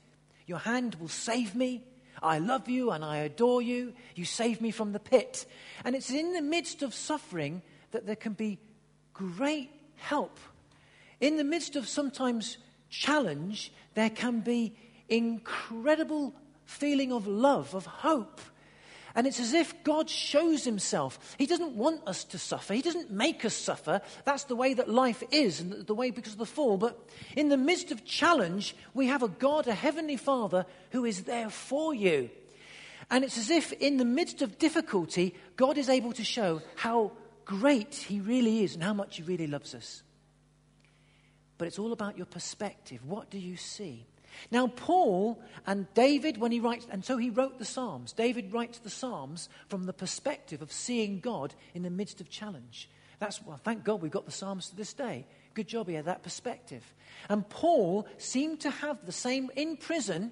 Your 0.46 0.58
hand 0.58 0.94
will 0.94 1.08
save 1.08 1.54
me. 1.54 1.82
I 2.22 2.38
love 2.38 2.68
you 2.68 2.90
and 2.90 3.04
I 3.04 3.18
adore 3.18 3.60
you. 3.60 3.92
You 4.14 4.24
save 4.24 4.60
me 4.60 4.70
from 4.70 4.92
the 4.92 5.00
pit. 5.00 5.46
And 5.84 5.94
it's 5.94 6.10
in 6.10 6.32
the 6.32 6.42
midst 6.42 6.82
of 6.82 6.94
suffering 6.94 7.62
that 7.90 8.06
there 8.06 8.16
can 8.16 8.32
be 8.32 8.58
great 9.12 9.70
help. 9.98 10.38
In 11.20 11.36
the 11.36 11.44
midst 11.44 11.76
of 11.76 11.88
sometimes 11.88 12.58
challenge, 12.90 13.72
there 13.94 14.10
can 14.10 14.40
be 14.40 14.74
incredible 15.08 16.34
feeling 16.64 17.12
of 17.12 17.26
love, 17.26 17.74
of 17.74 17.86
hope. 17.86 18.40
And 19.14 19.26
it's 19.26 19.40
as 19.40 19.52
if 19.52 19.82
God 19.82 20.08
shows 20.08 20.64
himself. 20.64 21.34
He 21.38 21.46
doesn't 21.46 21.74
want 21.74 22.06
us 22.06 22.24
to 22.24 22.38
suffer. 22.38 22.74
He 22.74 22.82
doesn't 22.82 23.10
make 23.10 23.44
us 23.44 23.54
suffer. 23.54 24.00
That's 24.24 24.44
the 24.44 24.54
way 24.54 24.74
that 24.74 24.88
life 24.88 25.24
is 25.32 25.60
and 25.60 25.86
the 25.86 25.94
way 25.94 26.10
because 26.10 26.34
of 26.34 26.38
the 26.38 26.46
fall. 26.46 26.76
But 26.76 26.96
in 27.34 27.48
the 27.48 27.56
midst 27.56 27.90
of 27.90 28.04
challenge, 28.04 28.76
we 28.94 29.06
have 29.06 29.22
a 29.22 29.28
God, 29.28 29.66
a 29.66 29.74
heavenly 29.74 30.16
Father, 30.16 30.66
who 30.92 31.04
is 31.04 31.24
there 31.24 31.50
for 31.50 31.94
you. 31.94 32.30
And 33.10 33.24
it's 33.24 33.38
as 33.38 33.50
if 33.50 33.72
in 33.72 33.96
the 33.96 34.04
midst 34.04 34.42
of 34.42 34.58
difficulty, 34.58 35.34
God 35.56 35.78
is 35.78 35.88
able 35.88 36.12
to 36.12 36.24
show 36.24 36.62
how 36.76 37.12
great 37.48 37.94
He 37.94 38.20
really 38.20 38.62
is 38.62 38.74
and 38.74 38.84
how 38.84 38.94
much 38.94 39.16
He 39.16 39.22
really 39.24 39.48
loves 39.48 39.74
us. 39.74 40.04
But 41.56 41.66
it's 41.66 41.78
all 41.78 41.92
about 41.92 42.16
your 42.16 42.26
perspective. 42.26 43.04
What 43.04 43.30
do 43.30 43.38
you 43.38 43.56
see? 43.56 44.06
Now, 44.52 44.68
Paul 44.68 45.42
and 45.66 45.92
David, 45.94 46.36
when 46.38 46.52
he 46.52 46.60
writes, 46.60 46.86
and 46.88 47.04
so 47.04 47.16
he 47.16 47.30
wrote 47.30 47.58
the 47.58 47.64
Psalms. 47.64 48.12
David 48.12 48.52
writes 48.52 48.78
the 48.78 48.90
Psalms 48.90 49.48
from 49.68 49.84
the 49.84 49.92
perspective 49.92 50.62
of 50.62 50.70
seeing 50.70 51.18
God 51.18 51.54
in 51.74 51.82
the 51.82 51.90
midst 51.90 52.20
of 52.20 52.30
challenge. 52.30 52.88
That's, 53.18 53.44
well, 53.44 53.58
thank 53.64 53.82
God 53.82 54.00
we've 54.00 54.12
got 54.12 54.26
the 54.26 54.30
Psalms 54.30 54.68
to 54.68 54.76
this 54.76 54.92
day. 54.92 55.26
Good 55.54 55.66
job 55.66 55.88
he 55.88 55.94
had 55.94 56.04
that 56.04 56.22
perspective. 56.22 56.84
And 57.28 57.48
Paul 57.48 58.06
seemed 58.18 58.60
to 58.60 58.70
have 58.70 59.04
the 59.04 59.10
same 59.10 59.50
in 59.56 59.76
prison, 59.76 60.30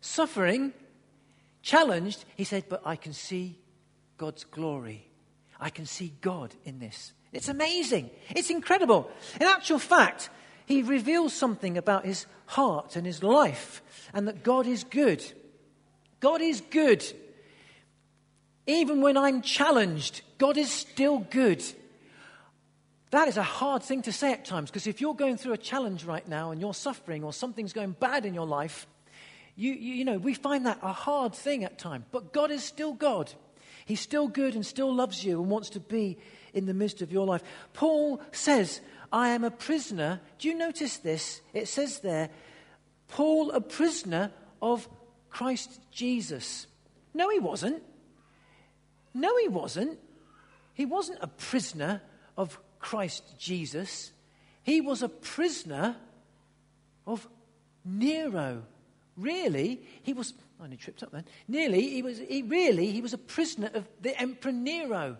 suffering, 0.00 0.72
challenged. 1.60 2.24
He 2.34 2.44
said, 2.44 2.64
But 2.68 2.82
I 2.84 2.96
can 2.96 3.12
see 3.12 3.58
God's 4.16 4.42
glory 4.42 5.11
I 5.62 5.70
can 5.70 5.86
see 5.86 6.12
God 6.20 6.54
in 6.64 6.80
this. 6.80 7.12
It's 7.32 7.48
amazing. 7.48 8.10
It's 8.30 8.50
incredible. 8.50 9.08
In 9.40 9.46
actual 9.46 9.78
fact, 9.78 10.28
he 10.66 10.82
reveals 10.82 11.32
something 11.32 11.78
about 11.78 12.04
his 12.04 12.26
heart 12.46 12.96
and 12.96 13.06
his 13.06 13.22
life 13.22 13.82
and 14.12 14.26
that 14.26 14.42
God 14.42 14.66
is 14.66 14.84
good. 14.84 15.24
God 16.20 16.40
is 16.42 16.60
good. 16.60 17.04
Even 18.66 19.00
when 19.00 19.16
I'm 19.16 19.40
challenged, 19.40 20.22
God 20.36 20.58
is 20.58 20.70
still 20.70 21.18
good. 21.18 21.64
That 23.10 23.28
is 23.28 23.36
a 23.36 23.42
hard 23.42 23.82
thing 23.82 24.02
to 24.02 24.12
say 24.12 24.32
at 24.32 24.44
times 24.44 24.70
because 24.70 24.86
if 24.86 25.00
you're 25.00 25.14
going 25.14 25.36
through 25.36 25.52
a 25.52 25.58
challenge 25.58 26.04
right 26.04 26.26
now 26.26 26.50
and 26.50 26.60
you're 26.60 26.74
suffering 26.74 27.22
or 27.22 27.32
something's 27.32 27.72
going 27.72 27.92
bad 27.92 28.26
in 28.26 28.34
your 28.34 28.46
life, 28.46 28.86
you, 29.54 29.72
you, 29.72 29.94
you 29.94 30.04
know, 30.04 30.18
we 30.18 30.34
find 30.34 30.66
that 30.66 30.78
a 30.82 30.92
hard 30.92 31.34
thing 31.34 31.62
at 31.62 31.78
times. 31.78 32.04
But 32.10 32.32
God 32.32 32.50
is 32.50 32.64
still 32.64 32.94
God. 32.94 33.32
He's 33.84 34.00
still 34.00 34.28
good 34.28 34.54
and 34.54 34.64
still 34.64 34.94
loves 34.94 35.24
you 35.24 35.40
and 35.40 35.50
wants 35.50 35.70
to 35.70 35.80
be 35.80 36.18
in 36.54 36.66
the 36.66 36.74
midst 36.74 37.02
of 37.02 37.12
your 37.12 37.26
life. 37.26 37.42
Paul 37.72 38.20
says, 38.30 38.80
I 39.12 39.30
am 39.30 39.44
a 39.44 39.50
prisoner. 39.50 40.20
Do 40.38 40.48
you 40.48 40.54
notice 40.54 40.98
this? 40.98 41.40
It 41.52 41.68
says 41.68 42.00
there, 42.00 42.30
Paul, 43.08 43.50
a 43.50 43.60
prisoner 43.60 44.30
of 44.60 44.88
Christ 45.30 45.80
Jesus. 45.90 46.66
No, 47.14 47.28
he 47.28 47.38
wasn't. 47.38 47.82
No, 49.14 49.36
he 49.36 49.48
wasn't. 49.48 49.98
He 50.74 50.86
wasn't 50.86 51.18
a 51.20 51.26
prisoner 51.26 52.00
of 52.36 52.58
Christ 52.78 53.38
Jesus. 53.38 54.12
He 54.62 54.80
was 54.80 55.02
a 55.02 55.08
prisoner 55.08 55.96
of 57.06 57.28
Nero. 57.84 58.62
Really, 59.16 59.82
he 60.02 60.14
was 60.14 60.32
Oh, 60.62 60.64
I 60.64 60.66
only 60.66 60.76
tripped 60.76 61.02
up 61.02 61.10
then. 61.10 61.24
Nearly, 61.48 61.90
he 61.90 62.02
was, 62.02 62.18
he 62.18 62.42
really, 62.42 62.92
he 62.92 63.00
was 63.00 63.12
a 63.12 63.18
prisoner 63.18 63.70
of 63.74 63.88
the 64.00 64.18
Emperor 64.20 64.52
Nero. 64.52 65.16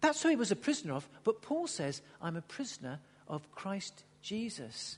That's 0.00 0.22
who 0.22 0.30
he 0.30 0.36
was 0.36 0.50
a 0.50 0.56
prisoner 0.56 0.94
of. 0.94 1.08
But 1.24 1.42
Paul 1.42 1.66
says, 1.66 2.00
I'm 2.22 2.36
a 2.36 2.42
prisoner 2.42 3.00
of 3.28 3.50
Christ 3.52 4.04
Jesus. 4.22 4.96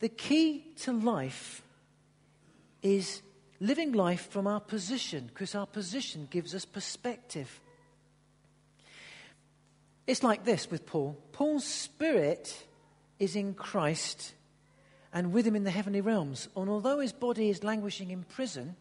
The 0.00 0.10
key 0.10 0.66
to 0.80 0.92
life 0.92 1.62
is 2.82 3.22
living 3.60 3.92
life 3.92 4.28
from 4.30 4.46
our 4.46 4.60
position, 4.60 5.26
because 5.28 5.54
our 5.54 5.66
position 5.66 6.28
gives 6.30 6.54
us 6.54 6.64
perspective. 6.66 7.60
It's 10.06 10.22
like 10.22 10.44
this 10.44 10.70
with 10.70 10.86
Paul 10.86 11.18
Paul's 11.32 11.64
spirit 11.64 12.66
is 13.18 13.36
in 13.36 13.54
Christ 13.54 14.34
and 15.12 15.32
with 15.32 15.46
him 15.46 15.56
in 15.56 15.64
the 15.64 15.70
heavenly 15.70 16.00
realms. 16.00 16.48
And 16.56 16.68
although 16.68 17.00
his 17.00 17.12
body 17.12 17.48
is 17.48 17.64
languishing 17.64 18.10
in 18.10 18.24
prison, 18.24 18.76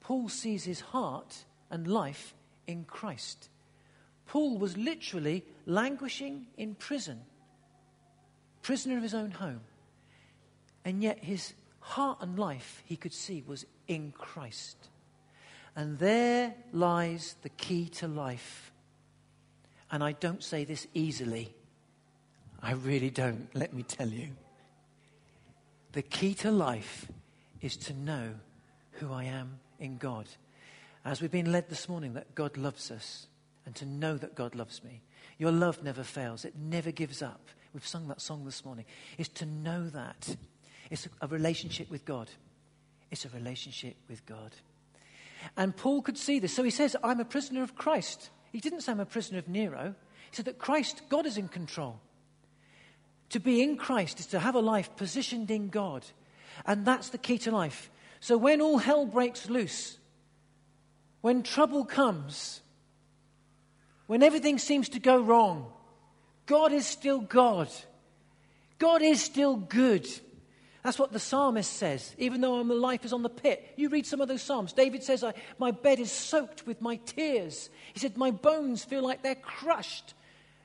Paul 0.00 0.28
sees 0.28 0.64
his 0.64 0.80
heart 0.80 1.44
and 1.70 1.86
life 1.86 2.34
in 2.66 2.84
Christ. 2.84 3.48
Paul 4.26 4.58
was 4.58 4.76
literally 4.76 5.44
languishing 5.66 6.46
in 6.56 6.74
prison, 6.74 7.20
prisoner 8.62 8.96
of 8.96 9.02
his 9.02 9.14
own 9.14 9.30
home. 9.30 9.60
And 10.84 11.02
yet 11.02 11.22
his 11.22 11.54
heart 11.80 12.18
and 12.20 12.38
life, 12.38 12.82
he 12.84 12.96
could 12.96 13.12
see, 13.12 13.42
was 13.46 13.64
in 13.88 14.12
Christ. 14.12 14.76
And 15.76 15.98
there 15.98 16.54
lies 16.72 17.36
the 17.42 17.48
key 17.48 17.88
to 17.90 18.08
life. 18.08 18.72
And 19.90 20.02
I 20.02 20.12
don't 20.12 20.42
say 20.42 20.64
this 20.64 20.86
easily. 20.94 21.54
I 22.62 22.72
really 22.72 23.10
don't, 23.10 23.48
let 23.54 23.72
me 23.72 23.82
tell 23.82 24.08
you. 24.08 24.28
The 25.92 26.02
key 26.02 26.34
to 26.36 26.50
life 26.50 27.06
is 27.60 27.76
to 27.76 27.92
know 27.92 28.30
who 28.92 29.12
I 29.12 29.24
am 29.24 29.58
in 29.78 29.98
God. 29.98 30.26
As 31.04 31.20
we've 31.20 31.30
been 31.30 31.52
led 31.52 31.68
this 31.68 31.88
morning, 31.88 32.14
that 32.14 32.34
God 32.34 32.56
loves 32.56 32.90
us 32.90 33.26
and 33.66 33.74
to 33.76 33.84
know 33.84 34.16
that 34.16 34.34
God 34.34 34.54
loves 34.54 34.82
me. 34.82 35.02
Your 35.38 35.52
love 35.52 35.82
never 35.82 36.02
fails, 36.02 36.44
it 36.44 36.56
never 36.56 36.90
gives 36.90 37.22
up. 37.22 37.48
We've 37.74 37.86
sung 37.86 38.08
that 38.08 38.20
song 38.20 38.44
this 38.44 38.64
morning. 38.64 38.84
Is 39.18 39.28
to 39.28 39.46
know 39.46 39.88
that. 39.90 40.36
It's 40.90 41.08
a 41.20 41.26
relationship 41.26 41.90
with 41.90 42.04
God. 42.04 42.28
It's 43.10 43.24
a 43.24 43.30
relationship 43.30 43.96
with 44.08 44.24
God. 44.26 44.52
And 45.56 45.76
Paul 45.76 46.02
could 46.02 46.18
see 46.18 46.38
this. 46.38 46.54
So 46.54 46.62
he 46.62 46.70
says, 46.70 46.96
I'm 47.02 47.20
a 47.20 47.24
prisoner 47.24 47.62
of 47.62 47.74
Christ. 47.74 48.30
He 48.52 48.60
didn't 48.60 48.82
say 48.82 48.92
I'm 48.92 49.00
a 49.00 49.06
prisoner 49.06 49.38
of 49.38 49.48
Nero. 49.48 49.94
He 50.30 50.36
said 50.36 50.44
that 50.44 50.58
Christ, 50.58 51.02
God 51.08 51.26
is 51.26 51.38
in 51.38 51.48
control. 51.48 51.98
To 53.32 53.40
be 53.40 53.62
in 53.62 53.76
Christ 53.76 54.20
is 54.20 54.26
to 54.26 54.38
have 54.38 54.54
a 54.54 54.60
life 54.60 54.94
positioned 54.96 55.50
in 55.50 55.68
God. 55.68 56.04
And 56.66 56.84
that's 56.84 57.08
the 57.08 57.18
key 57.18 57.38
to 57.38 57.50
life. 57.50 57.90
So 58.20 58.36
when 58.36 58.60
all 58.60 58.76
hell 58.76 59.06
breaks 59.06 59.48
loose, 59.48 59.96
when 61.22 61.42
trouble 61.42 61.86
comes, 61.86 62.60
when 64.06 64.22
everything 64.22 64.58
seems 64.58 64.90
to 64.90 65.00
go 65.00 65.22
wrong, 65.22 65.72
God 66.44 66.72
is 66.72 66.86
still 66.86 67.20
God. 67.20 67.70
God 68.78 69.00
is 69.00 69.22
still 69.22 69.56
good. 69.56 70.06
That's 70.82 70.98
what 70.98 71.12
the 71.12 71.18
psalmist 71.18 71.72
says, 71.72 72.14
even 72.18 72.42
though 72.42 72.62
my 72.62 72.74
life 72.74 73.04
is 73.06 73.14
on 73.14 73.22
the 73.22 73.30
pit. 73.30 73.66
You 73.76 73.88
read 73.88 74.04
some 74.04 74.20
of 74.20 74.28
those 74.28 74.42
psalms. 74.42 74.74
David 74.74 75.02
says, 75.04 75.24
My 75.58 75.70
bed 75.70 76.00
is 76.00 76.12
soaked 76.12 76.66
with 76.66 76.82
my 76.82 76.96
tears. 76.96 77.70
He 77.94 78.00
said, 78.00 78.18
My 78.18 78.30
bones 78.30 78.84
feel 78.84 79.02
like 79.02 79.22
they're 79.22 79.36
crushed 79.36 80.12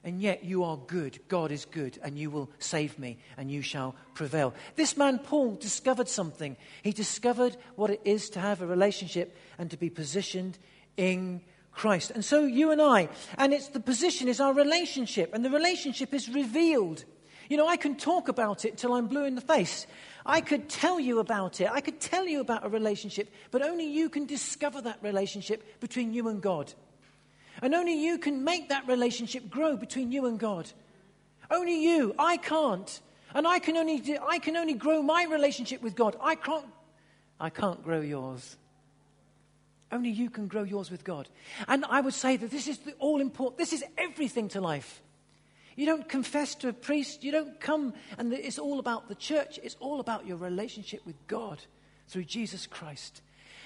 and 0.07 0.21
yet 0.21 0.45
you 0.45 0.63
are 0.63 0.77
good. 0.77 1.19
God 1.27 1.51
is 1.51 1.65
good, 1.65 1.99
and 2.01 2.17
you 2.17 2.31
will 2.31 2.49
save 2.59 2.97
me, 2.97 3.17
and 3.35 3.51
you 3.51 3.61
shall 3.61 3.93
prevail. 4.13 4.53
This 4.77 4.95
man, 4.95 5.19
Paul, 5.19 5.55
discovered 5.55 6.07
something. 6.07 6.55
He 6.81 6.93
discovered 6.93 7.57
what 7.75 7.89
it 7.89 7.99
is 8.05 8.29
to 8.29 8.39
have 8.39 8.61
a 8.61 8.65
relationship 8.65 9.35
and 9.57 9.69
to 9.69 9.75
be 9.75 9.89
positioned 9.89 10.57
in 10.95 11.41
Christ. 11.73 12.11
And 12.11 12.23
so 12.23 12.45
you 12.45 12.71
and 12.71 12.81
I, 12.81 13.09
and 13.37 13.53
it's 13.53 13.67
the 13.67 13.81
position 13.81 14.29
is 14.29 14.39
our 14.39 14.53
relationship, 14.53 15.33
and 15.33 15.43
the 15.43 15.49
relationship 15.49 16.13
is 16.13 16.29
revealed. 16.29 17.03
You 17.49 17.57
know, 17.57 17.67
I 17.67 17.75
can 17.75 17.97
talk 17.97 18.29
about 18.29 18.63
it 18.63 18.77
till 18.77 18.93
I'm 18.93 19.07
blue 19.07 19.25
in 19.25 19.35
the 19.35 19.41
face. 19.41 19.87
I 20.25 20.39
could 20.39 20.69
tell 20.69 21.01
you 21.01 21.19
about 21.19 21.59
it. 21.59 21.69
I 21.69 21.81
could 21.81 21.99
tell 21.99 22.25
you 22.25 22.39
about 22.39 22.65
a 22.65 22.69
relationship, 22.69 23.29
but 23.51 23.61
only 23.61 23.91
you 23.91 24.09
can 24.09 24.25
discover 24.25 24.81
that 24.81 24.99
relationship 25.01 25.81
between 25.81 26.13
you 26.13 26.29
and 26.29 26.41
God. 26.41 26.73
And 27.61 27.73
only 27.73 27.93
you 27.93 28.17
can 28.17 28.43
make 28.43 28.69
that 28.69 28.87
relationship 28.87 29.49
grow 29.49 29.75
between 29.75 30.11
you 30.11 30.25
and 30.25 30.39
God. 30.39 30.69
Only 31.49 31.83
you. 31.83 32.13
I 32.19 32.37
can't. 32.37 33.01
And 33.33 33.47
I 33.47 33.59
can 33.59 33.77
only, 33.77 33.99
do, 33.99 34.17
I 34.27 34.39
can 34.39 34.55
only 34.55 34.73
grow 34.73 35.01
my 35.01 35.25
relationship 35.29 35.81
with 35.81 35.95
God. 35.95 36.15
I 36.21 36.35
can't, 36.35 36.65
I 37.39 37.49
can't 37.49 37.83
grow 37.83 38.01
yours. 38.01 38.57
Only 39.91 40.09
you 40.09 40.29
can 40.29 40.47
grow 40.47 40.63
yours 40.63 40.91
with 40.91 41.03
God. 41.03 41.29
And 41.67 41.85
I 41.85 42.01
would 42.01 42.13
say 42.13 42.37
that 42.37 42.51
this 42.51 42.67
is 42.67 42.79
the 42.79 42.93
all 42.93 43.21
important, 43.21 43.57
this 43.57 43.73
is 43.73 43.83
everything 43.97 44.49
to 44.49 44.61
life. 44.61 45.01
You 45.75 45.85
don't 45.85 46.09
confess 46.09 46.55
to 46.55 46.69
a 46.69 46.73
priest, 46.73 47.23
you 47.23 47.31
don't 47.31 47.59
come, 47.59 47.93
and 48.17 48.33
it's 48.33 48.57
all 48.57 48.79
about 48.79 49.07
the 49.07 49.15
church, 49.15 49.59
it's 49.61 49.77
all 49.79 49.99
about 49.99 50.25
your 50.25 50.37
relationship 50.37 51.05
with 51.05 51.15
God 51.27 51.59
through 52.07 52.23
Jesus 52.23 52.65
Christ. 52.65 53.21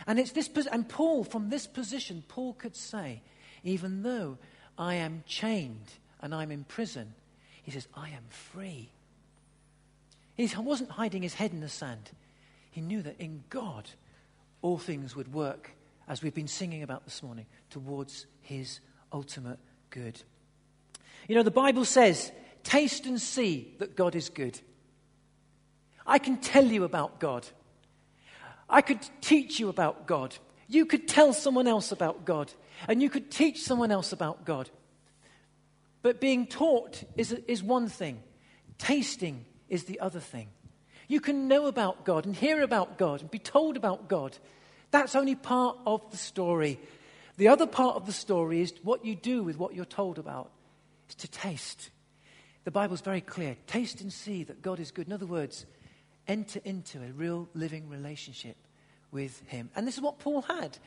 And 0.06 0.19
it's 0.19 0.32
this, 0.32 0.49
and 0.71 0.88
Paul, 0.88 1.23
from 1.23 1.49
this 1.49 1.67
position, 1.67 2.23
Paul 2.27 2.54
could 2.54 2.75
say, 2.75 3.21
even 3.63 4.04
though 4.04 4.38
I 4.78 4.95
am 4.95 5.24
chained 5.28 5.91
and 6.21 6.34
I'm 6.34 6.52
in 6.52 6.63
prison, 6.63 7.13
he 7.63 7.71
says, 7.71 7.88
I 7.93 8.10
am 8.10 8.24
free. 8.30 8.89
He 10.36 10.50
wasn't 10.58 10.91
hiding 10.91 11.21
his 11.21 11.36
head 11.36 11.52
in 11.52 11.60
the 11.60 11.69
sand. 11.69 12.12
He 12.71 12.82
knew 12.82 13.02
that 13.02 13.19
in 13.19 13.43
God, 13.50 13.89
all 14.62 14.78
things 14.78 15.15
would 15.15 15.34
work, 15.34 15.71
as 16.08 16.24
we've 16.24 16.34
been 16.34 16.47
singing 16.47 16.84
about 16.84 17.06
this 17.06 17.21
morning, 17.21 17.45
towards 17.69 18.26
his 18.41 18.80
ultimate 19.13 19.60
good. 19.89 20.21
You 21.28 21.36
know, 21.36 21.43
the 21.43 21.52
Bible 21.52 21.86
says, 21.86 22.32
taste 22.63 23.06
and 23.06 23.21
see 23.21 23.76
that 23.80 23.95
God 23.95 24.15
is 24.15 24.30
good. 24.30 24.60
I 26.06 26.17
can 26.17 26.38
tell 26.38 26.65
you 26.65 26.84
about 26.84 27.19
God. 27.19 27.47
I 28.69 28.82
could 28.82 29.00
teach 29.19 29.60
you 29.60 29.69
about 29.69 30.08
God. 30.08 30.36
You 30.67 30.86
could 30.86 31.08
tell 31.08 31.34
someone 31.34 31.67
else 31.67 31.91
about 31.91 32.26
God. 32.26 32.52
And 32.87 33.01
you 33.01 33.09
could 33.09 33.31
teach 33.31 33.61
someone 33.61 33.91
else 33.91 34.11
about 34.11 34.45
God. 34.45 34.69
But 36.01 36.19
being 36.19 36.47
taught 36.47 37.03
is, 37.15 37.31
is 37.47 37.61
one 37.61 37.87
thing, 37.87 38.23
tasting 38.77 39.45
is 39.69 39.83
the 39.83 39.99
other 39.99 40.19
thing. 40.19 40.49
You 41.07 41.19
can 41.19 41.47
know 41.47 41.67
about 41.67 42.05
God 42.05 42.25
and 42.25 42.35
hear 42.35 42.61
about 42.61 42.97
God 42.97 43.21
and 43.21 43.29
be 43.29 43.39
told 43.39 43.77
about 43.77 44.07
God. 44.07 44.37
That's 44.91 45.15
only 45.15 45.35
part 45.35 45.77
of 45.85 46.09
the 46.11 46.17
story. 46.17 46.79
The 47.37 47.49
other 47.49 47.67
part 47.67 47.95
of 47.95 48.05
the 48.05 48.13
story 48.13 48.61
is 48.61 48.73
what 48.83 49.05
you 49.05 49.15
do 49.15 49.43
with 49.43 49.57
what 49.57 49.73
you're 49.75 49.85
told 49.85 50.17
about, 50.17 50.51
is 51.09 51.15
to 51.15 51.27
taste. 51.27 51.89
The 52.63 52.71
Bible's 52.71 53.01
very 53.01 53.21
clear 53.21 53.55
taste 53.67 54.01
and 54.01 54.11
see 54.11 54.43
that 54.43 54.61
God 54.61 54.79
is 54.79 54.91
good. 54.91 55.07
In 55.07 55.13
other 55.13 55.25
words, 55.25 55.65
enter 56.27 56.61
into 56.63 56.99
a 56.99 57.11
real 57.11 57.49
living 57.53 57.89
relationship 57.89 58.55
with 59.12 59.41
Him. 59.47 59.69
And 59.76 59.88
this 59.88 59.95
is 59.95 60.02
what 60.02 60.19
Paul 60.19 60.41
had. 60.41 60.78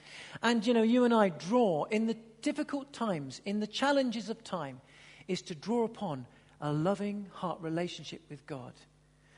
And, 0.42 0.66
you 0.66 0.74
know, 0.74 0.82
you 0.82 1.04
and 1.04 1.14
I 1.14 1.28
draw 1.28 1.84
in 1.84 2.06
the 2.06 2.16
difficult 2.42 2.92
times, 2.92 3.40
in 3.44 3.60
the 3.60 3.66
challenges 3.66 4.30
of 4.30 4.42
time, 4.44 4.80
is 5.28 5.42
to 5.42 5.54
draw 5.54 5.84
upon 5.84 6.26
a 6.60 6.72
loving 6.72 7.26
heart 7.32 7.60
relationship 7.60 8.22
with 8.28 8.46
God. 8.46 8.72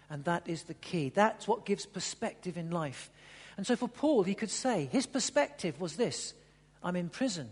And 0.09 0.25
that 0.25 0.49
is 0.49 0.65
the 0.65 0.75
key. 0.75 1.09
That's 1.09 1.49
what 1.49 1.67
gives 1.67 1.87
perspective 1.87 2.57
in 2.57 2.71
life. 2.71 3.11
And 3.57 3.67
so 3.67 3.75
for 3.75 3.89
Paul, 3.89 4.23
he 4.23 4.35
could 4.35 4.51
say 4.51 4.89
his 4.93 5.07
perspective 5.07 5.81
was 5.81 5.97
this 5.97 6.35
I'm 6.83 6.97
in 6.97 7.09
prison, 7.09 7.51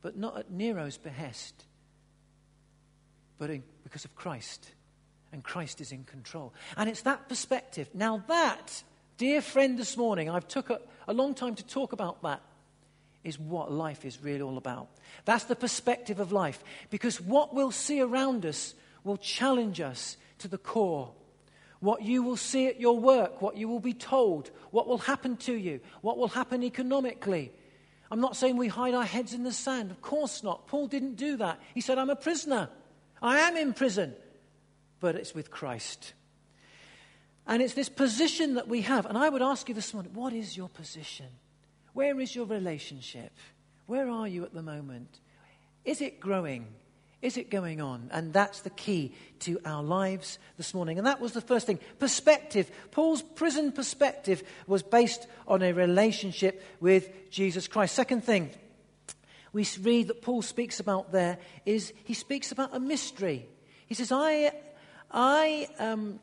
but 0.00 0.16
not 0.16 0.36
at 0.38 0.50
Nero's 0.50 0.98
behest, 0.98 1.64
but 3.38 3.50
in, 3.50 3.62
because 3.84 4.04
of 4.04 4.14
Christ. 4.14 4.70
And 5.32 5.42
Christ 5.42 5.80
is 5.80 5.92
in 5.92 6.04
control. 6.04 6.52
And 6.76 6.90
it's 6.90 7.02
that 7.02 7.26
perspective. 7.26 7.88
Now, 7.94 8.22
that, 8.28 8.82
dear 9.16 9.40
friend, 9.40 9.78
this 9.78 9.96
morning, 9.96 10.28
I've 10.30 10.48
took 10.48 10.70
a, 10.70 10.80
a 11.06 11.12
long 11.12 11.34
time 11.34 11.54
to 11.56 11.66
talk 11.66 11.92
about 11.92 12.22
that 12.22 12.42
is 13.24 13.38
what 13.38 13.70
life 13.70 14.04
is 14.04 14.22
really 14.22 14.42
all 14.42 14.58
about. 14.58 14.88
That's 15.24 15.44
the 15.44 15.56
perspective 15.56 16.18
of 16.18 16.32
life. 16.32 16.62
Because 16.90 17.20
what 17.20 17.54
we'll 17.54 17.70
see 17.70 18.00
around 18.00 18.44
us 18.44 18.74
will 19.04 19.16
challenge 19.16 19.80
us 19.80 20.16
to 20.38 20.48
the 20.48 20.58
core. 20.58 21.12
What 21.80 22.02
you 22.02 22.22
will 22.22 22.36
see 22.36 22.68
at 22.68 22.80
your 22.80 22.98
work, 22.98 23.42
what 23.42 23.56
you 23.56 23.68
will 23.68 23.80
be 23.80 23.94
told, 23.94 24.50
what 24.70 24.86
will 24.86 24.98
happen 24.98 25.36
to 25.38 25.52
you, 25.52 25.80
what 26.00 26.16
will 26.16 26.28
happen 26.28 26.62
economically. 26.62 27.52
I'm 28.10 28.20
not 28.20 28.36
saying 28.36 28.56
we 28.56 28.68
hide 28.68 28.94
our 28.94 29.04
heads 29.04 29.34
in 29.34 29.42
the 29.42 29.52
sand. 29.52 29.90
Of 29.90 30.02
course 30.02 30.42
not. 30.42 30.66
Paul 30.66 30.86
didn't 30.86 31.16
do 31.16 31.36
that. 31.38 31.60
He 31.74 31.80
said, 31.80 31.98
I'm 31.98 32.10
a 32.10 32.16
prisoner. 32.16 32.68
I 33.20 33.40
am 33.40 33.56
in 33.56 33.72
prison. 33.72 34.14
But 35.00 35.16
it's 35.16 35.34
with 35.34 35.50
Christ. 35.50 36.12
And 37.46 37.60
it's 37.60 37.74
this 37.74 37.88
position 37.88 38.54
that 38.54 38.68
we 38.68 38.82
have. 38.82 39.06
And 39.06 39.18
I 39.18 39.28
would 39.28 39.42
ask 39.42 39.68
you 39.68 39.74
this 39.74 39.92
morning 39.92 40.14
what 40.14 40.32
is 40.32 40.56
your 40.56 40.68
position? 40.68 41.26
Where 41.92 42.18
is 42.20 42.34
your 42.34 42.46
relationship? 42.46 43.32
Where 43.86 44.08
are 44.08 44.28
you 44.28 44.44
at 44.44 44.54
the 44.54 44.62
moment? 44.62 45.20
Is 45.84 46.00
it 46.00 46.20
growing? 46.20 46.66
Is 47.20 47.36
it 47.36 47.50
going 47.50 47.80
on? 47.80 48.08
And 48.12 48.32
that's 48.32 48.60
the 48.60 48.70
key 48.70 49.14
to 49.40 49.60
our 49.64 49.82
lives 49.82 50.38
this 50.56 50.74
morning. 50.74 50.98
And 50.98 51.06
that 51.06 51.20
was 51.20 51.32
the 51.32 51.40
first 51.40 51.66
thing. 51.66 51.78
Perspective. 51.98 52.70
Paul's 52.90 53.22
prison 53.22 53.72
perspective 53.72 54.42
was 54.66 54.82
based 54.82 55.26
on 55.46 55.62
a 55.62 55.72
relationship 55.72 56.62
with 56.80 57.30
Jesus 57.30 57.68
Christ. 57.68 57.94
Second 57.94 58.24
thing 58.24 58.50
we 59.52 59.66
read 59.82 60.08
that 60.08 60.22
Paul 60.22 60.42
speaks 60.42 60.80
about 60.80 61.12
there 61.12 61.38
is 61.66 61.92
he 62.04 62.14
speaks 62.14 62.52
about 62.52 62.74
a 62.74 62.80
mystery. 62.80 63.46
He 63.86 63.94
says, 63.94 64.10
I, 64.10 64.52
I 65.10 65.68
um, 65.78 66.20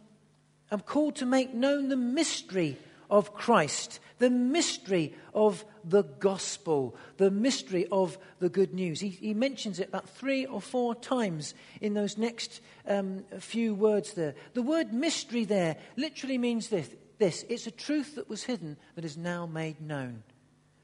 am 0.72 0.82
called 0.82 1.16
to 1.18 1.26
make 1.26 1.54
known 1.54 1.90
the 1.90 1.98
mystery 1.98 2.78
of 3.10 3.34
Christ, 3.34 4.00
the 4.20 4.30
mystery 4.30 5.16
of 5.34 5.66
the 5.84 6.04
gospel, 6.04 6.96
the 7.18 7.32
mystery 7.32 7.88
of 7.92 8.18
the 8.40 8.50
good 8.50 8.74
news. 8.74 9.00
He, 9.00 9.10
he 9.10 9.34
mentions 9.34 9.80
it 9.80 9.90
about 9.90 10.10
three 10.10 10.46
or 10.46 10.62
four 10.62 10.94
times 10.94 11.54
in 11.82 11.94
those 11.94 12.18
next 12.18 12.62
um, 12.88 13.24
few 13.40 13.74
words 13.74 14.14
there. 14.14 14.36
The 14.54 14.62
word 14.62 14.94
mystery 14.94 15.46
there 15.46 15.78
literally 15.96 16.38
means 16.38 16.70
this, 16.70 16.90
this 17.18 17.46
it's 17.50 17.68
a 17.68 17.72
truth 17.72 18.16
that 18.16 18.30
was 18.30 18.44
hidden 18.44 18.78
that 18.96 19.06
is 19.06 19.18
now 19.18 19.46
made 19.46 19.82
known. 19.82 20.24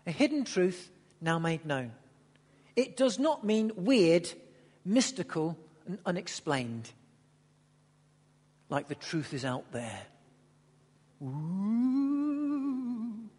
A 0.08 0.12
hidden 0.12 0.46
truth 0.46 0.90
now 1.22 1.40
made 1.40 1.66
known. 1.66 1.92
It 2.76 2.98
does 2.98 3.20
not 3.20 3.44
mean 3.44 3.72
weird, 3.76 4.30
mystical, 4.84 5.58
and 5.88 6.00
unexplained, 6.06 6.92
like 8.70 8.88
the 8.88 8.96
truth 8.96 9.34
is 9.34 9.46
out 9.46 9.72
there. 9.72 10.02
Ooh, 11.22 13.30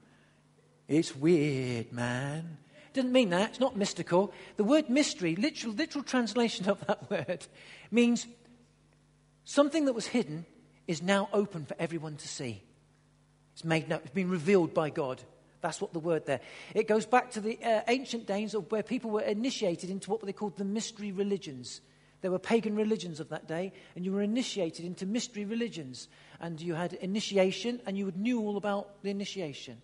it's 0.88 1.14
weird, 1.14 1.92
man. 1.92 2.58
Doesn't 2.92 3.12
mean 3.12 3.30
that. 3.30 3.50
It's 3.50 3.60
not 3.60 3.76
mystical. 3.76 4.32
The 4.56 4.64
word 4.64 4.88
mystery, 4.88 5.36
literal, 5.36 5.74
literal 5.74 6.02
translation 6.02 6.68
of 6.68 6.84
that 6.86 7.10
word, 7.28 7.46
means 7.90 8.26
something 9.44 9.84
that 9.84 9.92
was 9.92 10.06
hidden 10.06 10.46
is 10.86 11.02
now 11.02 11.28
open 11.32 11.66
for 11.66 11.76
everyone 11.78 12.16
to 12.16 12.28
see. 12.28 12.62
It's 13.52 13.64
made 13.64 13.88
known, 13.88 14.00
it's 14.04 14.14
been 14.14 14.30
revealed 14.30 14.72
by 14.72 14.90
God. 14.90 15.22
That's 15.60 15.80
what 15.80 15.92
the 15.92 15.98
word 15.98 16.26
there. 16.26 16.40
It 16.74 16.86
goes 16.86 17.06
back 17.06 17.32
to 17.32 17.40
the 17.40 17.58
uh, 17.62 17.82
ancient 17.88 18.26
days 18.26 18.54
of 18.54 18.70
where 18.70 18.82
people 18.82 19.10
were 19.10 19.22
initiated 19.22 19.90
into 19.90 20.10
what 20.10 20.20
they 20.20 20.32
called 20.32 20.56
the 20.56 20.64
mystery 20.64 21.12
religions. 21.12 21.80
There 22.22 22.30
were 22.30 22.38
pagan 22.38 22.76
religions 22.76 23.20
of 23.20 23.28
that 23.28 23.46
day, 23.46 23.72
and 23.94 24.04
you 24.04 24.12
were 24.12 24.22
initiated 24.22 24.84
into 24.84 25.06
mystery 25.06 25.44
religions. 25.44 26.08
And 26.40 26.60
you 26.60 26.74
had 26.74 26.94
initiation, 26.94 27.80
and 27.86 27.96
you 27.96 28.12
knew 28.16 28.40
all 28.40 28.56
about 28.56 29.02
the 29.02 29.10
initiation. 29.10 29.80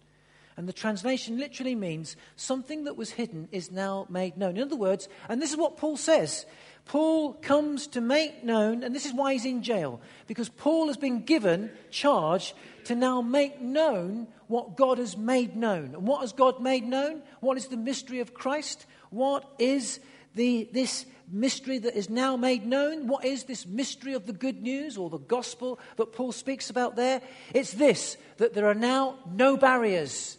And 0.57 0.69
the 0.69 0.73
translation 0.73 1.39
literally 1.39 1.75
means 1.75 2.17
something 2.37 2.85
that 2.85 2.97
was 2.97 3.11
hidden 3.11 3.49
is 3.53 3.71
now 3.71 4.07
made 4.11 4.37
known. 4.37 4.57
In 4.57 4.63
other 4.63 4.77
words, 4.77 5.09
and 5.29 5.41
this 5.41 5.51
is 5.51 5.57
what 5.57 5.79
Paul 5.79 5.97
says 5.97 6.45
Paul 6.85 7.35
comes 7.35 7.87
to 7.89 8.01
make 8.01 8.43
known, 8.43 8.83
and 8.83 8.95
this 8.95 9.07
is 9.07 9.15
why 9.15 9.33
he's 9.33 9.45
in 9.45 9.63
jail, 9.63 10.01
because 10.27 10.49
Paul 10.49 10.89
has 10.89 10.97
been 10.97 11.23
given 11.23 11.71
charge 11.91 12.55
to 12.85 12.95
now 12.95 13.23
make 13.23 13.61
known 13.61 14.27
what 14.49 14.77
God 14.77 14.99
has 14.99 15.17
made 15.17 15.57
known. 15.57 15.95
And 15.95 16.07
what 16.07 16.23
has 16.23 16.33
God 16.33 16.61
made 16.61 16.85
known? 16.85 17.23
What 17.41 17.57
is 17.57 17.69
the 17.69 17.77
mystery 17.77 18.21
of 18.21 18.35
Christ? 18.35 18.85
What 19.11 19.49
is 19.59 20.01
the, 20.35 20.69
this 20.73 21.07
mystery 21.31 21.79
that 21.79 21.97
is 21.97 22.11
now 22.11 22.37
made 22.37 22.67
known. 22.67 23.09
What 23.09 23.25
is 23.25 23.45
this 23.45 23.67
mystery 23.67 24.15
of 24.15 24.27
the 24.27 24.33
good 24.33 24.63
news 24.63 24.97
or 24.97 25.11
the 25.11 25.19
gospel 25.19 25.79
that 25.97 26.13
Paul 26.13 26.33
speaks 26.33 26.71
about 26.71 26.97
there? 26.97 27.23
It's 27.55 27.73
this 27.73 28.17
that 28.37 28.55
there 28.55 28.67
are 28.67 28.75
now 28.75 29.19
no 29.31 29.57
barriers. 29.57 30.37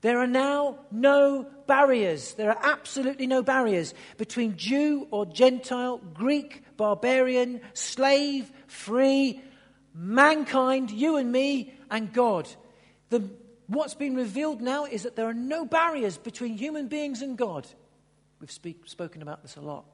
There 0.00 0.18
are 0.18 0.26
now 0.26 0.80
no 0.90 1.46
barriers. 1.66 2.34
There 2.34 2.50
are 2.50 2.58
absolutely 2.62 3.26
no 3.26 3.42
barriers 3.42 3.94
between 4.18 4.56
Jew 4.56 5.08
or 5.10 5.24
Gentile, 5.24 5.98
Greek, 6.12 6.62
barbarian, 6.76 7.60
slave, 7.72 8.52
free, 8.66 9.40
mankind, 9.94 10.90
you 10.90 11.16
and 11.16 11.32
me, 11.32 11.72
and 11.90 12.12
God. 12.12 12.48
The, 13.08 13.30
what's 13.66 13.94
been 13.94 14.14
revealed 14.14 14.60
now 14.60 14.84
is 14.84 15.04
that 15.04 15.16
there 15.16 15.26
are 15.26 15.34
no 15.34 15.64
barriers 15.64 16.18
between 16.18 16.58
human 16.58 16.88
beings 16.88 17.22
and 17.22 17.38
God. 17.38 17.66
We've 18.44 18.52
speak, 18.52 18.82
spoken 18.84 19.22
about 19.22 19.40
this 19.40 19.56
a 19.56 19.62
lot. 19.62 19.86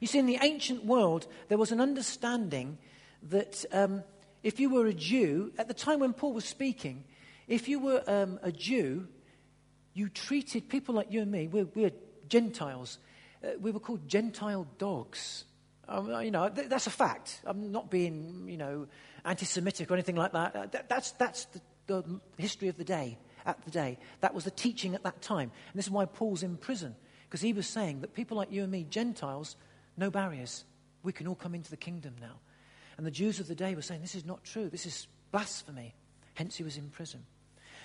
You 0.00 0.08
see, 0.08 0.18
in 0.18 0.26
the 0.26 0.40
ancient 0.42 0.84
world, 0.84 1.28
there 1.46 1.58
was 1.58 1.70
an 1.70 1.80
understanding 1.80 2.76
that 3.22 3.64
um, 3.70 4.02
if 4.42 4.58
you 4.58 4.68
were 4.68 4.86
a 4.86 4.92
Jew, 4.92 5.52
at 5.56 5.68
the 5.68 5.74
time 5.74 6.00
when 6.00 6.12
Paul 6.12 6.32
was 6.32 6.44
speaking, 6.44 7.04
if 7.46 7.68
you 7.68 7.78
were 7.78 8.02
um, 8.08 8.40
a 8.42 8.50
Jew, 8.50 9.06
you 9.94 10.08
treated 10.08 10.68
people 10.68 10.92
like 10.92 11.12
you 11.12 11.22
and 11.22 11.30
me, 11.30 11.46
we're, 11.46 11.68
we're 11.72 11.92
Gentiles, 12.28 12.98
uh, 13.44 13.50
we 13.60 13.70
were 13.70 13.78
called 13.78 14.08
Gentile 14.08 14.66
dogs. 14.78 15.44
Um, 15.86 16.10
you 16.24 16.32
know, 16.32 16.48
th- 16.48 16.68
that's 16.68 16.88
a 16.88 16.90
fact. 16.90 17.42
I'm 17.44 17.70
not 17.70 17.92
being, 17.92 18.48
you 18.48 18.56
know, 18.56 18.88
anti-Semitic 19.24 19.88
or 19.88 19.94
anything 19.94 20.16
like 20.16 20.32
that. 20.32 20.56
Uh, 20.56 20.66
th- 20.66 20.84
that's 20.88 21.12
that's 21.12 21.44
the, 21.44 21.60
the 21.86 22.20
history 22.38 22.66
of 22.66 22.76
the 22.76 22.82
day. 22.82 23.18
At 23.46 23.64
the 23.64 23.70
day, 23.70 23.98
that 24.20 24.34
was 24.34 24.44
the 24.44 24.50
teaching 24.50 24.94
at 24.94 25.02
that 25.04 25.22
time, 25.22 25.50
and 25.72 25.78
this 25.78 25.86
is 25.86 25.90
why 25.90 26.04
Paul's 26.04 26.42
in 26.42 26.58
prison 26.58 26.94
because 27.30 27.40
he 27.40 27.52
was 27.52 27.68
saying 27.68 28.00
that 28.00 28.12
people 28.12 28.36
like 28.36 28.50
you 28.50 28.64
and 28.64 28.72
me, 28.72 28.84
Gentiles, 28.90 29.54
no 29.96 30.10
barriers. 30.10 30.64
We 31.04 31.12
can 31.12 31.28
all 31.28 31.36
come 31.36 31.54
into 31.54 31.70
the 31.70 31.76
kingdom 31.76 32.16
now. 32.20 32.40
And 32.96 33.06
the 33.06 33.10
Jews 33.12 33.38
of 33.38 33.46
the 33.46 33.54
day 33.54 33.76
were 33.76 33.82
saying, 33.82 34.00
This 34.00 34.16
is 34.16 34.26
not 34.26 34.42
true. 34.42 34.68
This 34.68 34.84
is 34.84 35.06
blasphemy. 35.30 35.94
Hence, 36.34 36.56
he 36.56 36.64
was 36.64 36.76
in 36.76 36.90
prison. 36.90 37.24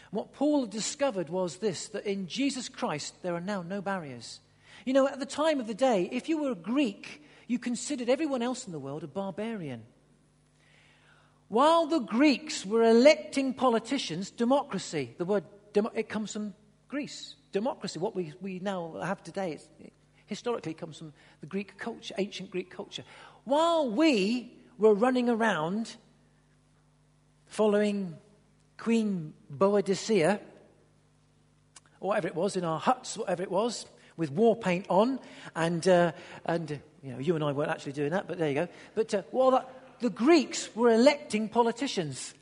What 0.10 0.34
Paul 0.34 0.66
discovered 0.66 1.30
was 1.30 1.58
this 1.58 1.90
that 1.90 2.08
in 2.08 2.28
Jesus 2.28 2.70
Christ, 2.70 3.22
there 3.22 3.36
are 3.36 3.42
now 3.42 3.62
no 3.62 3.82
barriers. 3.82 4.40
You 4.84 4.94
know, 4.94 5.08
at 5.08 5.20
the 5.20 5.26
time 5.28 5.60
of 5.60 5.68
the 5.68 5.76
day, 5.76 6.10
if 6.12 6.28
you 6.28 6.42
were 6.42 6.52
a 6.52 6.56
Greek, 6.56 7.24
you 7.48 7.60
considered 7.60 8.10
everyone 8.10 8.42
else 8.42 8.66
in 8.66 8.72
the 8.72 8.80
world 8.80 9.04
a 9.04 9.08
barbarian. 9.08 9.84
While 11.50 11.86
the 11.86 12.00
Greeks 12.00 12.66
were 12.66 12.82
electing 12.82 13.54
politicians, 13.54 14.32
democracy, 14.32 15.14
the 15.20 15.26
word 15.26 15.44
it 15.94 16.10
comes 16.10 16.34
from 16.34 16.56
Greece. 16.88 17.36
Democracy, 17.56 18.00
what 18.00 18.14
we, 18.14 18.34
we 18.42 18.60
now 18.60 19.00
have 19.02 19.24
today, 19.24 19.58
it 19.80 19.94
historically 20.26 20.74
comes 20.74 20.98
from 20.98 21.14
the 21.40 21.48
Greek 21.48 21.78
culture, 21.78 22.14
ancient 22.18 22.52
Greek 22.52 22.70
culture. 22.70 23.06
While 23.46 23.90
we 23.90 24.52
were 24.78 24.94
running 24.94 25.30
around 25.30 25.96
following 27.48 28.18
Queen 28.78 29.34
Boadicea, 29.50 30.42
or 32.02 32.10
whatever 32.10 32.28
it 32.28 32.36
was, 32.36 32.58
in 32.58 32.66
our 32.66 32.78
huts, 32.78 33.18
whatever 33.18 33.42
it 33.42 33.50
was, 33.50 33.86
with 34.18 34.32
war 34.32 34.58
paint 34.58 34.86
on, 34.90 35.18
and, 35.56 35.88
uh, 35.88 36.12
and 36.46 36.82
you 37.02 37.14
know, 37.14 37.20
you 37.20 37.36
and 37.36 37.44
I 37.46 37.54
weren't 37.54 37.72
actually 37.72 37.94
doing 37.94 38.12
that, 38.12 38.28
but 38.28 38.38
there 38.38 38.50
you 38.50 38.56
go. 38.56 38.68
But 38.96 39.14
uh, 39.14 39.22
while 39.32 39.52
that, 39.52 39.70
the 40.02 40.10
Greeks 40.10 40.76
were 40.76 40.90
electing 40.90 41.48
politicians, 41.48 42.34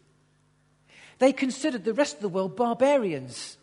they 1.19 1.31
considered 1.31 1.83
the 1.83 1.93
rest 1.93 2.15
of 2.15 2.21
the 2.23 2.29
world 2.29 2.55
barbarians. 2.55 3.57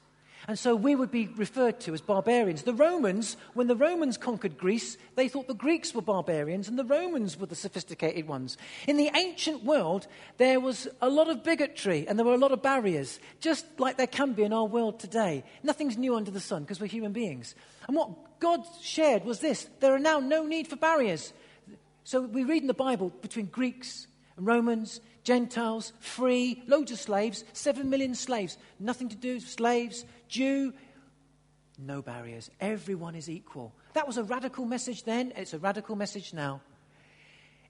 And 0.50 0.58
so 0.58 0.74
we 0.74 0.96
would 0.96 1.12
be 1.12 1.28
referred 1.28 1.78
to 1.82 1.94
as 1.94 2.00
barbarians. 2.00 2.62
The 2.64 2.74
Romans, 2.74 3.36
when 3.54 3.68
the 3.68 3.76
Romans 3.76 4.18
conquered 4.18 4.58
Greece, 4.58 4.98
they 5.14 5.28
thought 5.28 5.46
the 5.46 5.54
Greeks 5.54 5.94
were 5.94 6.02
barbarians 6.02 6.66
and 6.66 6.76
the 6.76 6.84
Romans 6.84 7.38
were 7.38 7.46
the 7.46 7.54
sophisticated 7.54 8.26
ones. 8.26 8.58
In 8.88 8.96
the 8.96 9.12
ancient 9.14 9.62
world, 9.62 10.08
there 10.38 10.58
was 10.58 10.88
a 11.00 11.08
lot 11.08 11.30
of 11.30 11.44
bigotry 11.44 12.04
and 12.08 12.18
there 12.18 12.26
were 12.26 12.34
a 12.34 12.36
lot 12.36 12.50
of 12.50 12.62
barriers, 12.62 13.20
just 13.38 13.64
like 13.78 13.96
there 13.96 14.08
can 14.08 14.32
be 14.32 14.42
in 14.42 14.52
our 14.52 14.64
world 14.64 14.98
today. 14.98 15.44
Nothing's 15.62 15.96
new 15.96 16.16
under 16.16 16.32
the 16.32 16.40
sun 16.40 16.62
because 16.62 16.80
we're 16.80 16.88
human 16.88 17.12
beings. 17.12 17.54
And 17.86 17.96
what 17.96 18.40
God 18.40 18.66
shared 18.82 19.24
was 19.24 19.38
this 19.38 19.68
there 19.78 19.94
are 19.94 20.00
now 20.00 20.18
no 20.18 20.44
need 20.44 20.66
for 20.66 20.74
barriers. 20.74 21.32
So 22.02 22.22
we 22.22 22.42
read 22.42 22.62
in 22.62 22.66
the 22.66 22.74
Bible 22.74 23.10
between 23.22 23.46
Greeks 23.46 24.08
and 24.36 24.44
Romans, 24.44 25.00
Gentiles, 25.22 25.92
free, 26.00 26.62
loads 26.66 26.90
of 26.90 26.98
slaves, 26.98 27.44
seven 27.52 27.88
million 27.88 28.16
slaves, 28.16 28.58
nothing 28.80 29.08
to 29.10 29.16
do 29.16 29.34
with 29.34 29.48
slaves, 29.48 30.04
Jew, 30.30 30.72
no 31.76 32.00
barriers. 32.00 32.50
Everyone 32.60 33.14
is 33.14 33.28
equal. 33.28 33.74
That 33.94 34.06
was 34.06 34.16
a 34.16 34.22
radical 34.22 34.64
message 34.64 35.02
then, 35.04 35.32
it's 35.36 35.52
a 35.52 35.58
radical 35.58 35.96
message 35.96 36.32
now. 36.32 36.62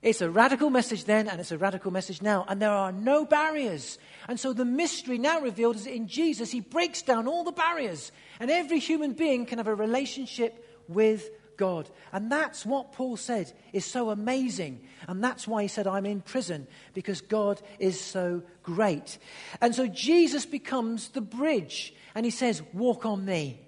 It's 0.01 0.21
a 0.21 0.29
radical 0.31 0.71
message 0.71 1.05
then, 1.05 1.27
and 1.27 1.39
it's 1.39 1.51
a 1.51 1.59
radical 1.59 1.91
message 1.91 2.23
now. 2.23 2.43
And 2.47 2.59
there 2.59 2.71
are 2.71 2.91
no 2.91 3.23
barriers. 3.23 3.99
And 4.27 4.39
so 4.39 4.51
the 4.51 4.65
mystery 4.65 5.19
now 5.19 5.39
revealed 5.41 5.75
is 5.75 5.83
that 5.83 5.93
in 5.93 6.07
Jesus, 6.07 6.49
he 6.49 6.59
breaks 6.59 7.03
down 7.03 7.27
all 7.27 7.43
the 7.43 7.51
barriers. 7.51 8.11
And 8.39 8.49
every 8.49 8.79
human 8.79 9.13
being 9.13 9.45
can 9.45 9.59
have 9.59 9.67
a 9.67 9.75
relationship 9.75 10.65
with 10.87 11.29
God. 11.61 11.91
And 12.11 12.31
that's 12.31 12.65
what 12.65 12.91
Paul 12.91 13.17
said 13.17 13.53
is 13.71 13.85
so 13.85 14.09
amazing. 14.09 14.81
And 15.07 15.23
that's 15.23 15.47
why 15.47 15.61
he 15.61 15.67
said, 15.67 15.85
I'm 15.85 16.07
in 16.07 16.21
prison, 16.21 16.65
because 16.95 17.21
God 17.21 17.61
is 17.77 18.01
so 18.01 18.41
great. 18.63 19.19
And 19.61 19.75
so 19.75 19.85
Jesus 19.85 20.47
becomes 20.47 21.09
the 21.09 21.21
bridge. 21.21 21.93
And 22.15 22.25
he 22.25 22.31
says, 22.31 22.63
Walk 22.73 23.05
on 23.05 23.23
me. 23.25 23.59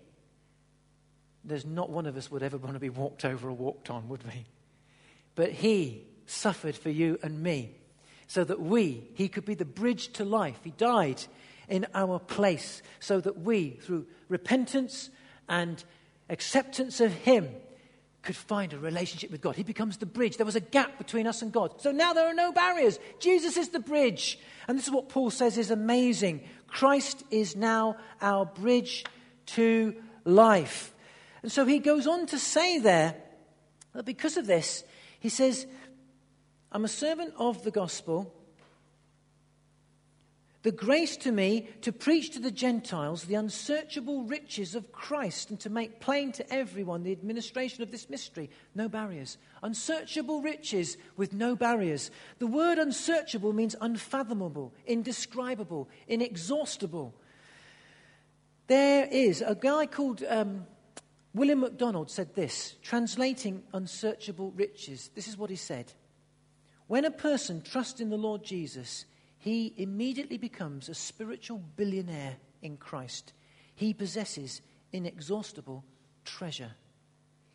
There's 1.43 1.67
not 1.67 1.91
one 1.91 2.07
of 2.07 2.17
us 2.17 2.31
would 2.31 2.41
ever 2.41 2.57
want 2.57 2.73
to 2.73 2.79
be 2.79 2.89
walked 2.89 3.25
over 3.25 3.47
or 3.47 3.53
walked 3.53 3.91
on, 3.91 4.09
would 4.09 4.23
we? 4.23 4.47
But 5.35 5.51
he 5.51 6.07
suffered 6.25 6.75
for 6.75 6.89
you 6.89 7.19
and 7.21 7.43
me 7.43 7.75
so 8.25 8.43
that 8.43 8.59
we, 8.59 9.07
he 9.13 9.27
could 9.27 9.45
be 9.45 9.53
the 9.53 9.65
bridge 9.65 10.13
to 10.13 10.25
life. 10.25 10.59
He 10.63 10.71
died 10.71 11.21
in 11.69 11.85
our 11.93 12.17
place 12.17 12.81
so 12.99 13.21
that 13.21 13.41
we, 13.41 13.77
through 13.83 14.07
repentance 14.29 15.11
and 15.47 15.83
acceptance 16.27 16.99
of 16.99 17.13
him, 17.13 17.49
could 18.23 18.35
find 18.35 18.73
a 18.73 18.79
relationship 18.79 19.31
with 19.31 19.41
God. 19.41 19.55
He 19.55 19.63
becomes 19.63 19.97
the 19.97 20.05
bridge. 20.05 20.37
There 20.37 20.45
was 20.45 20.55
a 20.55 20.61
gap 20.61 20.97
between 20.97 21.27
us 21.27 21.41
and 21.41 21.51
God. 21.51 21.81
So 21.81 21.91
now 21.91 22.13
there 22.13 22.27
are 22.27 22.33
no 22.33 22.51
barriers. 22.51 22.97
Jesus 23.19 23.57
is 23.57 23.69
the 23.69 23.79
bridge. 23.79 24.39
And 24.67 24.77
this 24.77 24.87
is 24.87 24.93
what 24.93 25.09
Paul 25.09 25.29
says 25.29 25.57
is 25.57 25.71
amazing. 25.71 26.43
Christ 26.67 27.23
is 27.29 27.55
now 27.55 27.97
our 28.21 28.45
bridge 28.45 29.05
to 29.47 29.95
life. 30.23 30.93
And 31.41 31.51
so 31.51 31.65
he 31.65 31.79
goes 31.79 32.07
on 32.07 32.25
to 32.27 32.39
say 32.39 32.79
there 32.79 33.15
that 33.93 34.05
because 34.05 34.37
of 34.37 34.47
this, 34.47 34.83
he 35.19 35.29
says, 35.29 35.67
I'm 36.71 36.85
a 36.85 36.89
servant 36.89 37.33
of 37.37 37.63
the 37.63 37.71
gospel. 37.71 38.33
The 40.63 40.71
grace 40.71 41.17
to 41.17 41.31
me 41.33 41.67
to 41.81 41.91
preach 41.91 42.31
to 42.31 42.39
the 42.39 42.49
Gentiles 42.49 43.25
the 43.25 43.35
unsearchable 43.35 44.23
riches 44.23 44.75
of 44.75 44.93
Christ 44.93 45.49
and 45.49 45.59
to 45.59 45.69
make 45.69 45.99
plain 45.99 46.31
to 46.33 46.53
everyone 46.53 47.03
the 47.03 47.11
administration 47.11 47.83
of 47.83 47.91
this 47.91 48.09
mystery. 48.09 48.49
No 48.73 48.87
barriers. 48.87 49.37
Unsearchable 49.61 50.41
riches 50.41 50.95
with 51.17 51.33
no 51.33 51.57
barriers. 51.57 52.11
The 52.39 52.47
word 52.47 52.79
unsearchable 52.79 53.51
means 53.51 53.75
unfathomable, 53.81 54.73
indescribable, 54.85 55.89
inexhaustible. 56.07 57.13
There 58.67 59.05
is 59.11 59.41
a 59.41 59.55
guy 59.55 59.85
called 59.85 60.23
um, 60.29 60.65
William 61.33 61.59
MacDonald 61.59 62.09
said 62.09 62.35
this, 62.35 62.75
translating 62.81 63.63
unsearchable 63.73 64.51
riches. 64.51 65.09
This 65.13 65.27
is 65.27 65.37
what 65.37 65.49
he 65.49 65.57
said 65.57 65.91
When 66.87 67.03
a 67.03 67.11
person 67.11 67.61
trusts 67.61 67.99
in 67.99 68.09
the 68.09 68.17
Lord 68.17 68.45
Jesus, 68.45 69.05
he 69.43 69.73
immediately 69.75 70.37
becomes 70.37 70.87
a 70.87 70.93
spiritual 70.93 71.57
billionaire 71.75 72.37
in 72.61 72.77
Christ. 72.77 73.33
He 73.75 73.93
possesses 73.93 74.61
inexhaustible 74.93 75.83
treasure. 76.23 76.71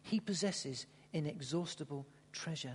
He 0.03 0.21
possesses 0.21 0.85
inexhaustible 1.15 2.07
treasure. 2.31 2.75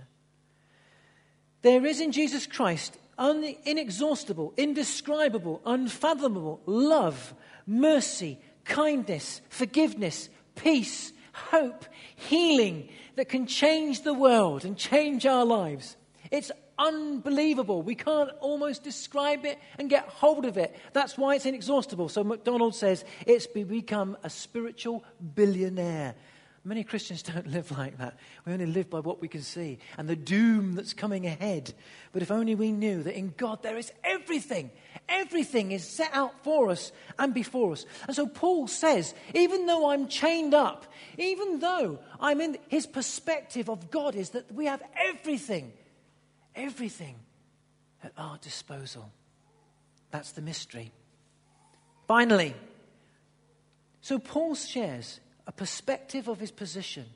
There 1.62 1.86
is 1.86 2.00
in 2.00 2.10
Jesus 2.10 2.48
Christ 2.48 2.98
un- 3.16 3.54
inexhaustible, 3.64 4.52
indescribable, 4.56 5.62
unfathomable 5.64 6.60
love, 6.66 7.34
mercy, 7.68 8.40
kindness, 8.64 9.42
forgiveness, 9.48 10.28
peace, 10.56 11.12
hope, 11.32 11.84
healing 12.16 12.88
that 13.14 13.28
can 13.28 13.46
change 13.46 14.02
the 14.02 14.12
world 14.12 14.64
and 14.64 14.76
change 14.76 15.24
our 15.24 15.44
lives. 15.44 15.96
It's 16.32 16.50
unbelievable. 16.78 17.82
We 17.82 17.94
can't 17.94 18.30
almost 18.40 18.82
describe 18.82 19.44
it 19.44 19.58
and 19.78 19.88
get 19.90 20.04
hold 20.08 20.44
of 20.44 20.56
it. 20.56 20.74
That's 20.92 21.16
why 21.16 21.36
it's 21.36 21.46
inexhaustible. 21.46 22.08
So 22.08 22.24
MacDonald 22.24 22.74
says 22.74 23.04
it's 23.26 23.46
become 23.46 24.16
a 24.22 24.30
spiritual 24.30 25.04
billionaire. 25.34 26.14
Many 26.66 26.82
Christians 26.82 27.22
don't 27.34 27.46
live 27.46 27.70
like 27.76 27.98
that. 27.98 28.16
We 28.46 28.52
only 28.52 28.66
live 28.66 28.88
by 28.88 29.00
what 29.00 29.20
we 29.20 29.28
can 29.28 29.42
see 29.42 29.78
and 29.98 30.08
the 30.08 30.16
doom 30.16 30.74
that's 30.74 30.94
coming 30.94 31.26
ahead. 31.26 31.74
But 32.12 32.22
if 32.22 32.30
only 32.30 32.54
we 32.54 32.72
knew 32.72 33.02
that 33.02 33.16
in 33.16 33.34
God 33.36 33.62
there 33.62 33.76
is 33.76 33.92
everything, 34.02 34.70
everything 35.08 35.72
is 35.72 35.86
set 35.86 36.10
out 36.14 36.42
for 36.42 36.70
us 36.70 36.90
and 37.18 37.34
before 37.34 37.72
us. 37.72 37.84
And 38.06 38.16
so 38.16 38.26
Paul 38.26 38.66
says, 38.66 39.14
even 39.34 39.66
though 39.66 39.90
I'm 39.90 40.08
chained 40.08 40.54
up, 40.54 40.86
even 41.18 41.58
though 41.58 41.98
I'm 42.18 42.40
in 42.40 42.56
his 42.68 42.86
perspective 42.86 43.68
of 43.68 43.90
God, 43.90 44.14
is 44.14 44.30
that 44.30 44.50
we 44.50 44.64
have 44.66 44.82
everything 44.96 45.72
everything 46.54 47.16
at 48.02 48.12
our 48.16 48.38
disposal. 48.38 49.10
That's 50.10 50.32
the 50.32 50.42
mystery. 50.42 50.92
Finally, 52.06 52.54
so 54.00 54.18
Paul 54.18 54.54
shares 54.54 55.20
a 55.46 55.52
perspective 55.52 56.28
of 56.28 56.38
his 56.38 56.50
position. 56.50 57.06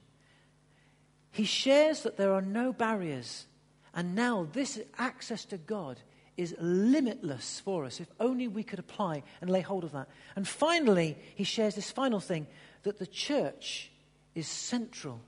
He 1.31 1.45
shares 1.45 2.03
that 2.03 2.17
there 2.17 2.33
are 2.33 2.43
no 2.43 2.73
barriers, 2.73 3.47
and 3.95 4.15
now 4.15 4.49
this 4.53 4.81
access 4.97 5.45
to 5.47 5.59
God 5.59 6.01
is 6.37 6.55
limitless 6.61 7.61
for 7.61 7.85
us 7.85 8.01
if 8.01 8.09
only 8.21 8.49
we 8.49 8.63
could 8.63 8.79
apply 8.79 9.23
and 9.41 9.51
lay 9.51 9.61
hold 9.61 9.85
of 9.85 9.93
that. 9.93 10.09
And 10.37 10.47
finally, 10.47 11.19
he 11.35 11.45
shares 11.45 11.75
this 11.75 11.91
final 11.91 12.21
thing 12.21 12.47
that 12.85 12.99
the 12.99 13.07
church 13.07 13.91
is 14.35 14.47
central 14.47 15.21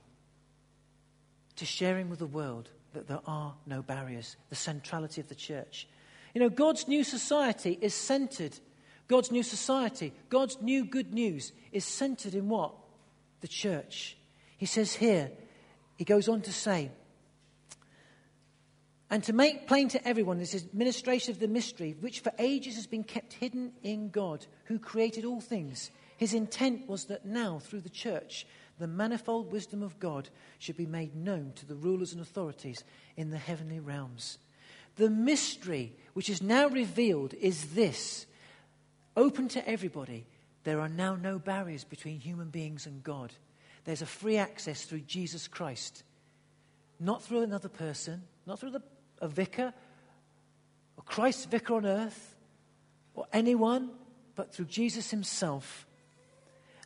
to 1.57 1.65
sharing 1.65 2.09
with 2.09 2.19
the 2.19 2.25
world 2.25 2.69
that 2.93 3.07
there 3.07 3.21
are 3.25 3.53
no 3.65 3.81
barriers, 3.81 4.35
the 4.49 4.55
centrality 4.55 5.21
of 5.21 5.29
the 5.29 5.35
church. 5.35 5.87
You 6.33 6.41
know, 6.41 6.49
God's 6.49 6.87
new 6.87 7.03
society 7.03 7.77
is 7.81 7.93
centered. 7.93 8.57
God's 9.07 9.31
new 9.31 9.43
society, 9.43 10.13
God's 10.29 10.57
new 10.61 10.85
good 10.85 11.13
news 11.13 11.51
is 11.73 11.83
centered 11.83 12.33
in 12.33 12.47
what? 12.47 12.73
The 13.41 13.47
church. 13.49 14.15
He 14.57 14.65
says 14.65 14.93
here, 14.93 15.31
he 15.97 16.05
goes 16.05 16.29
on 16.29 16.41
to 16.43 16.53
say, 16.53 16.91
And 19.09 19.21
to 19.25 19.33
make 19.33 19.67
plain 19.67 19.89
to 19.89 20.07
everyone 20.07 20.39
this 20.39 20.55
administration 20.55 21.33
of 21.33 21.39
the 21.39 21.49
mystery, 21.49 21.95
which 21.99 22.21
for 22.21 22.31
ages 22.39 22.75
has 22.75 22.87
been 22.87 23.03
kept 23.03 23.33
hidden 23.33 23.73
in 23.83 24.11
God, 24.11 24.45
who 24.65 24.79
created 24.79 25.25
all 25.25 25.41
things. 25.41 25.91
His 26.15 26.33
intent 26.33 26.87
was 26.87 27.05
that 27.05 27.25
now, 27.25 27.59
through 27.59 27.81
the 27.81 27.89
church, 27.89 28.47
the 28.81 28.87
manifold 28.87 29.51
wisdom 29.51 29.83
of 29.83 29.99
God 29.99 30.29
should 30.59 30.77
be 30.77 30.85
made 30.85 31.15
known 31.15 31.53
to 31.55 31.65
the 31.65 31.75
rulers 31.75 32.13
and 32.13 32.21
authorities 32.21 32.83
in 33.15 33.29
the 33.29 33.37
heavenly 33.37 33.79
realms. 33.79 34.37
The 34.95 35.09
mystery 35.09 35.93
which 36.13 36.29
is 36.29 36.41
now 36.41 36.67
revealed 36.67 37.33
is 37.33 37.73
this 37.73 38.25
open 39.15 39.47
to 39.49 39.67
everybody. 39.67 40.25
There 40.63 40.79
are 40.79 40.89
now 40.89 41.15
no 41.15 41.39
barriers 41.39 41.83
between 41.83 42.19
human 42.19 42.49
beings 42.49 42.85
and 42.85 43.03
God. 43.03 43.33
There's 43.85 44.01
a 44.01 44.07
free 44.07 44.37
access 44.37 44.83
through 44.83 45.01
Jesus 45.01 45.47
Christ, 45.47 46.03
not 46.99 47.23
through 47.23 47.41
another 47.41 47.69
person, 47.69 48.21
not 48.45 48.59
through 48.59 48.71
the 48.71 48.83
a 49.21 49.27
vicar 49.27 49.73
or 50.97 51.03
Christ's 51.03 51.45
vicar 51.45 51.75
on 51.75 51.85
earth 51.85 52.35
or 53.13 53.25
anyone, 53.31 53.91
but 54.35 54.53
through 54.53 54.65
Jesus 54.65 55.11
himself. 55.11 55.85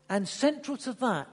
And 0.10 0.28
central 0.28 0.78
to 0.78 0.94
that 0.94 1.28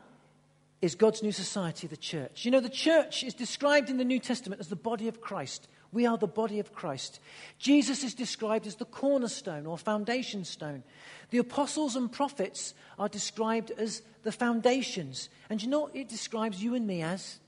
is 0.82 0.96
God's 0.96 1.22
new 1.22 1.30
society, 1.30 1.86
the 1.86 1.96
church. 1.96 2.44
You 2.44 2.50
know, 2.50 2.60
the 2.60 2.68
church 2.68 3.22
is 3.22 3.34
described 3.34 3.88
in 3.88 3.98
the 3.98 4.04
New 4.04 4.18
Testament 4.18 4.60
as 4.60 4.66
the 4.66 4.76
body 4.76 5.06
of 5.06 5.20
Christ. 5.20 5.68
We 5.92 6.06
are 6.06 6.18
the 6.18 6.26
body 6.26 6.58
of 6.58 6.72
Christ. 6.72 7.20
Jesus 7.58 8.02
is 8.02 8.14
described 8.14 8.66
as 8.66 8.74
the 8.74 8.84
cornerstone 8.84 9.64
or 9.64 9.78
foundation 9.78 10.44
stone. 10.44 10.82
The 11.30 11.38
apostles 11.38 11.94
and 11.94 12.10
prophets 12.10 12.74
are 12.98 13.08
described 13.08 13.70
as 13.70 14.02
the 14.24 14.32
foundations. 14.32 15.28
And 15.48 15.62
you 15.62 15.68
know 15.68 15.88
it 15.94 16.08
describes 16.08 16.62
you 16.62 16.74
and 16.74 16.86
me 16.86 17.02
as? 17.02 17.38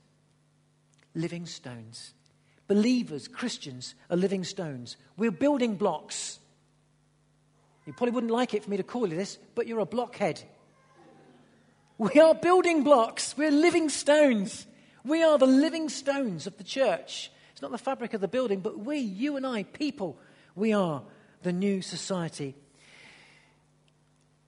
Living 1.14 1.46
stones. 1.46 2.14
Believers, 2.68 3.26
Christians, 3.26 3.96
are 4.10 4.16
living 4.16 4.44
stones. 4.44 4.96
We're 5.16 5.32
building 5.32 5.74
blocks. 5.74 6.38
You 7.84 7.92
probably 7.92 8.12
wouldn't 8.12 8.32
like 8.32 8.54
it 8.54 8.62
for 8.62 8.70
me 8.70 8.76
to 8.76 8.82
call 8.82 9.08
you 9.08 9.16
this, 9.16 9.38
but 9.54 9.66
you're 9.66 9.80
a 9.80 9.86
blockhead. 9.86 10.42
We 11.96 12.20
are 12.20 12.34
building 12.34 12.82
blocks. 12.82 13.36
We're 13.36 13.52
living 13.52 13.88
stones. 13.88 14.66
We 15.04 15.22
are 15.22 15.38
the 15.38 15.46
living 15.46 15.88
stones 15.88 16.46
of 16.46 16.56
the 16.56 16.64
church. 16.64 17.30
It's 17.52 17.62
not 17.62 17.70
the 17.70 17.78
fabric 17.78 18.14
of 18.14 18.20
the 18.20 18.28
building, 18.28 18.60
but 18.60 18.78
we, 18.80 18.98
you 18.98 19.36
and 19.36 19.46
I, 19.46 19.62
people, 19.62 20.18
we 20.56 20.72
are 20.72 21.02
the 21.42 21.52
new 21.52 21.82
society. 21.82 22.56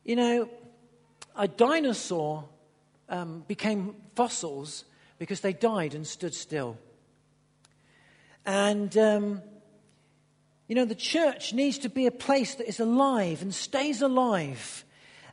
You 0.04 0.16
know, 0.16 0.48
a 1.37 1.46
dinosaur 1.46 2.48
um, 3.09 3.44
became 3.46 3.94
fossils 4.16 4.85
because 5.18 5.40
they 5.40 5.52
died 5.52 5.94
and 5.94 6.04
stood 6.04 6.35
still. 6.35 6.78
And, 8.44 8.96
um, 8.96 9.42
you 10.66 10.74
know, 10.74 10.85
the 10.85 10.96
church 10.96 11.52
needs 11.52 11.78
to 11.78 11.88
be 11.88 12.06
a 12.06 12.11
place 12.11 12.56
that 12.56 12.68
is 12.68 12.80
alive 12.80 13.40
and 13.42 13.54
stays 13.54 14.02
alive. 14.02 14.85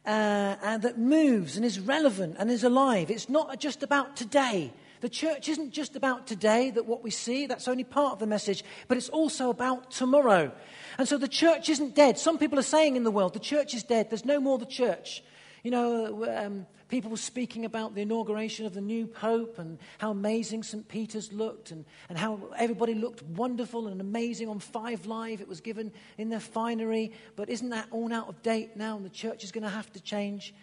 Uh, 0.06 0.56
and 0.62 0.82
that 0.82 0.98
moves 0.98 1.56
and 1.56 1.66
is 1.66 1.80
relevant 1.80 2.36
and 2.38 2.52
is 2.52 2.66
alive. 2.66 3.10
It's 3.10 3.30
not 3.30 3.58
just 3.60 3.84
about 3.84 4.18
today. 4.18 4.74
The 5.00 5.10
church 5.10 5.50
isn't 5.50 5.72
just 5.72 5.96
about 5.96 6.28
today, 6.28 6.72
that 6.72 6.86
what 6.86 7.04
we 7.04 7.10
see, 7.10 7.46
that's 7.46 7.68
only 7.68 7.84
part 7.84 8.14
of 8.14 8.20
the 8.20 8.26
message, 8.26 8.64
but 8.88 8.98
it's 8.98 9.10
also 9.10 9.50
about 9.50 9.92
tomorrow. 9.92 10.52
And 10.98 11.08
so 11.08 11.18
the 11.18 11.28
church 11.28 11.70
isn't 11.70 11.96
dead. 11.96 12.18
Some 12.18 12.38
people 12.38 12.60
are 12.60 12.62
saying 12.62 12.96
in 12.96 13.04
the 13.04 13.12
world, 13.12 13.34
the 13.34 13.40
church 13.40 13.74
is 13.74 13.84
dead. 13.84 14.10
There's 14.10 14.26
no 14.26 14.40
more 14.40 14.58
the 14.58 14.66
church. 14.66 15.24
You 15.64 15.72
know, 15.72 16.26
um, 16.38 16.68
people 16.88 17.12
were 17.12 17.18
speaking 17.18 17.66
about 17.66 17.96
the 17.96 18.02
inauguration 18.02 18.66
of 18.66 18.74
the 18.74 18.82
new 18.82 19.08
pope 19.08 19.60
and 19.60 19.78
how 19.98 20.12
amazing 20.12 20.64
St. 20.64 20.88
Peter's 20.88 21.32
looked 21.32 21.72
and, 21.72 21.86
and 22.10 22.18
how 22.18 22.40
everybody 22.58 22.94
looked 22.94 23.24
wonderful 23.24 23.88
and 23.88 24.02
amazing 24.02 24.50
on 24.50 24.60
Five 24.60 25.06
Live. 25.06 25.42
It 25.42 25.48
was 25.48 25.62
given 25.62 25.92
in 26.18 26.30
their 26.30 26.40
finery. 26.40 27.12
But 27.36 27.50
isn't 27.50 27.70
that 27.70 27.88
all 27.92 28.14
out 28.14 28.30
of 28.30 28.42
date 28.42 28.76
now 28.76 28.96
and 28.96 29.06
the 29.06 29.10
church 29.10 29.44
is 29.44 29.52
going 29.52 29.64
to 29.64 29.70
have 29.70 29.92
to 29.94 30.00
change? 30.00 30.54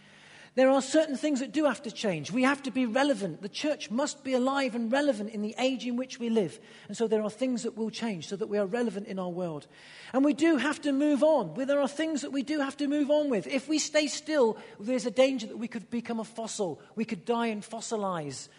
There 0.61 0.69
are 0.69 0.83
certain 0.83 1.17
things 1.17 1.41
that 1.41 1.53
do 1.53 1.65
have 1.65 1.81
to 1.85 1.91
change. 1.91 2.31
We 2.31 2.43
have 2.43 2.63
to 2.65 2.71
be 2.71 2.85
relevant. 2.85 3.41
The 3.41 3.49
church 3.49 3.91
must 3.91 4.23
be 4.23 4.35
alive 4.35 4.75
and 4.75 4.93
relevant 4.93 5.31
in 5.31 5.41
the 5.41 5.55
age 5.59 5.87
in 5.87 5.97
which 5.97 6.21
we 6.21 6.29
live. 6.29 6.61
And 6.87 6.95
so 6.95 7.09
there 7.09 7.23
are 7.23 7.31
things 7.31 7.63
that 7.63 7.79
will 7.79 7.89
change 7.89 8.29
so 8.29 8.37
that 8.37 8.51
we 8.51 8.59
are 8.59 8.67
relevant 8.67 9.07
in 9.07 9.19
our 9.19 9.31
world. 9.31 9.69
And 10.13 10.23
we 10.23 10.35
do 10.35 10.59
have 10.59 10.79
to 10.83 10.93
move 10.93 11.23
on. 11.23 11.55
There 11.55 11.81
are 11.81 11.89
things 11.89 12.21
that 12.21 12.33
we 12.33 12.43
do 12.43 12.61
have 12.61 12.77
to 12.77 12.89
move 12.89 13.11
on 13.11 13.31
with. 13.31 13.47
If 13.47 13.71
we 13.71 13.79
stay 13.79 14.07
still, 14.07 14.59
there's 14.79 15.07
a 15.07 15.11
danger 15.11 15.47
that 15.47 15.57
we 15.57 15.67
could 15.67 15.89
become 15.89 16.21
a 16.21 16.25
fossil. 16.25 16.79
We 16.95 17.07
could 17.07 17.25
die 17.25 17.47
and 17.47 17.63
fossilize. 17.63 18.51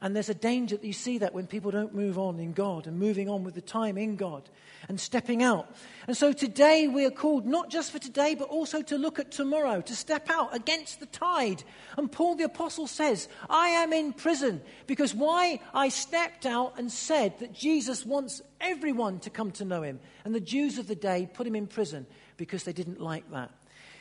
And 0.00 0.14
there's 0.14 0.28
a 0.28 0.34
danger 0.34 0.76
that 0.76 0.86
you 0.86 0.92
see 0.92 1.18
that 1.18 1.34
when 1.34 1.46
people 1.46 1.70
don't 1.70 1.94
move 1.94 2.18
on 2.18 2.38
in 2.38 2.52
God 2.52 2.86
and 2.86 2.98
moving 2.98 3.28
on 3.28 3.44
with 3.44 3.54
the 3.54 3.60
time 3.60 3.96
in 3.96 4.16
God 4.16 4.48
and 4.88 5.00
stepping 5.00 5.42
out. 5.42 5.68
And 6.06 6.16
so 6.16 6.32
today 6.32 6.86
we 6.86 7.04
are 7.06 7.10
called 7.10 7.46
not 7.46 7.70
just 7.70 7.92
for 7.92 7.98
today, 7.98 8.34
but 8.34 8.48
also 8.48 8.82
to 8.82 8.98
look 8.98 9.18
at 9.18 9.30
tomorrow, 9.30 9.80
to 9.80 9.96
step 9.96 10.28
out 10.30 10.54
against 10.54 11.00
the 11.00 11.06
tide. 11.06 11.64
And 11.96 12.10
Paul 12.12 12.36
the 12.36 12.44
Apostle 12.44 12.86
says, 12.86 13.28
I 13.48 13.68
am 13.68 13.92
in 13.92 14.12
prison 14.12 14.60
because 14.86 15.14
why? 15.14 15.60
I 15.72 15.88
stepped 15.88 16.46
out 16.46 16.78
and 16.78 16.92
said 16.92 17.38
that 17.38 17.52
Jesus 17.52 18.04
wants 18.04 18.42
everyone 18.60 19.20
to 19.20 19.30
come 19.30 19.50
to 19.52 19.64
know 19.64 19.82
him. 19.82 20.00
And 20.24 20.34
the 20.34 20.40
Jews 20.40 20.78
of 20.78 20.88
the 20.88 20.94
day 20.94 21.28
put 21.32 21.46
him 21.46 21.56
in 21.56 21.66
prison 21.66 22.06
because 22.36 22.64
they 22.64 22.72
didn't 22.72 23.00
like 23.00 23.30
that. 23.30 23.50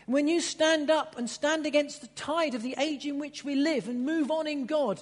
When 0.07 0.27
you 0.27 0.39
stand 0.39 0.91
up 0.91 1.17
and 1.17 1.27
stand 1.27 1.65
against 1.65 2.01
the 2.01 2.07
tide 2.07 2.53
of 2.53 2.61
the 2.61 2.75
age 2.77 3.07
in 3.07 3.17
which 3.17 3.43
we 3.43 3.55
live 3.55 3.87
and 3.87 4.05
move 4.05 4.29
on 4.29 4.45
in 4.45 4.67
God, 4.67 5.01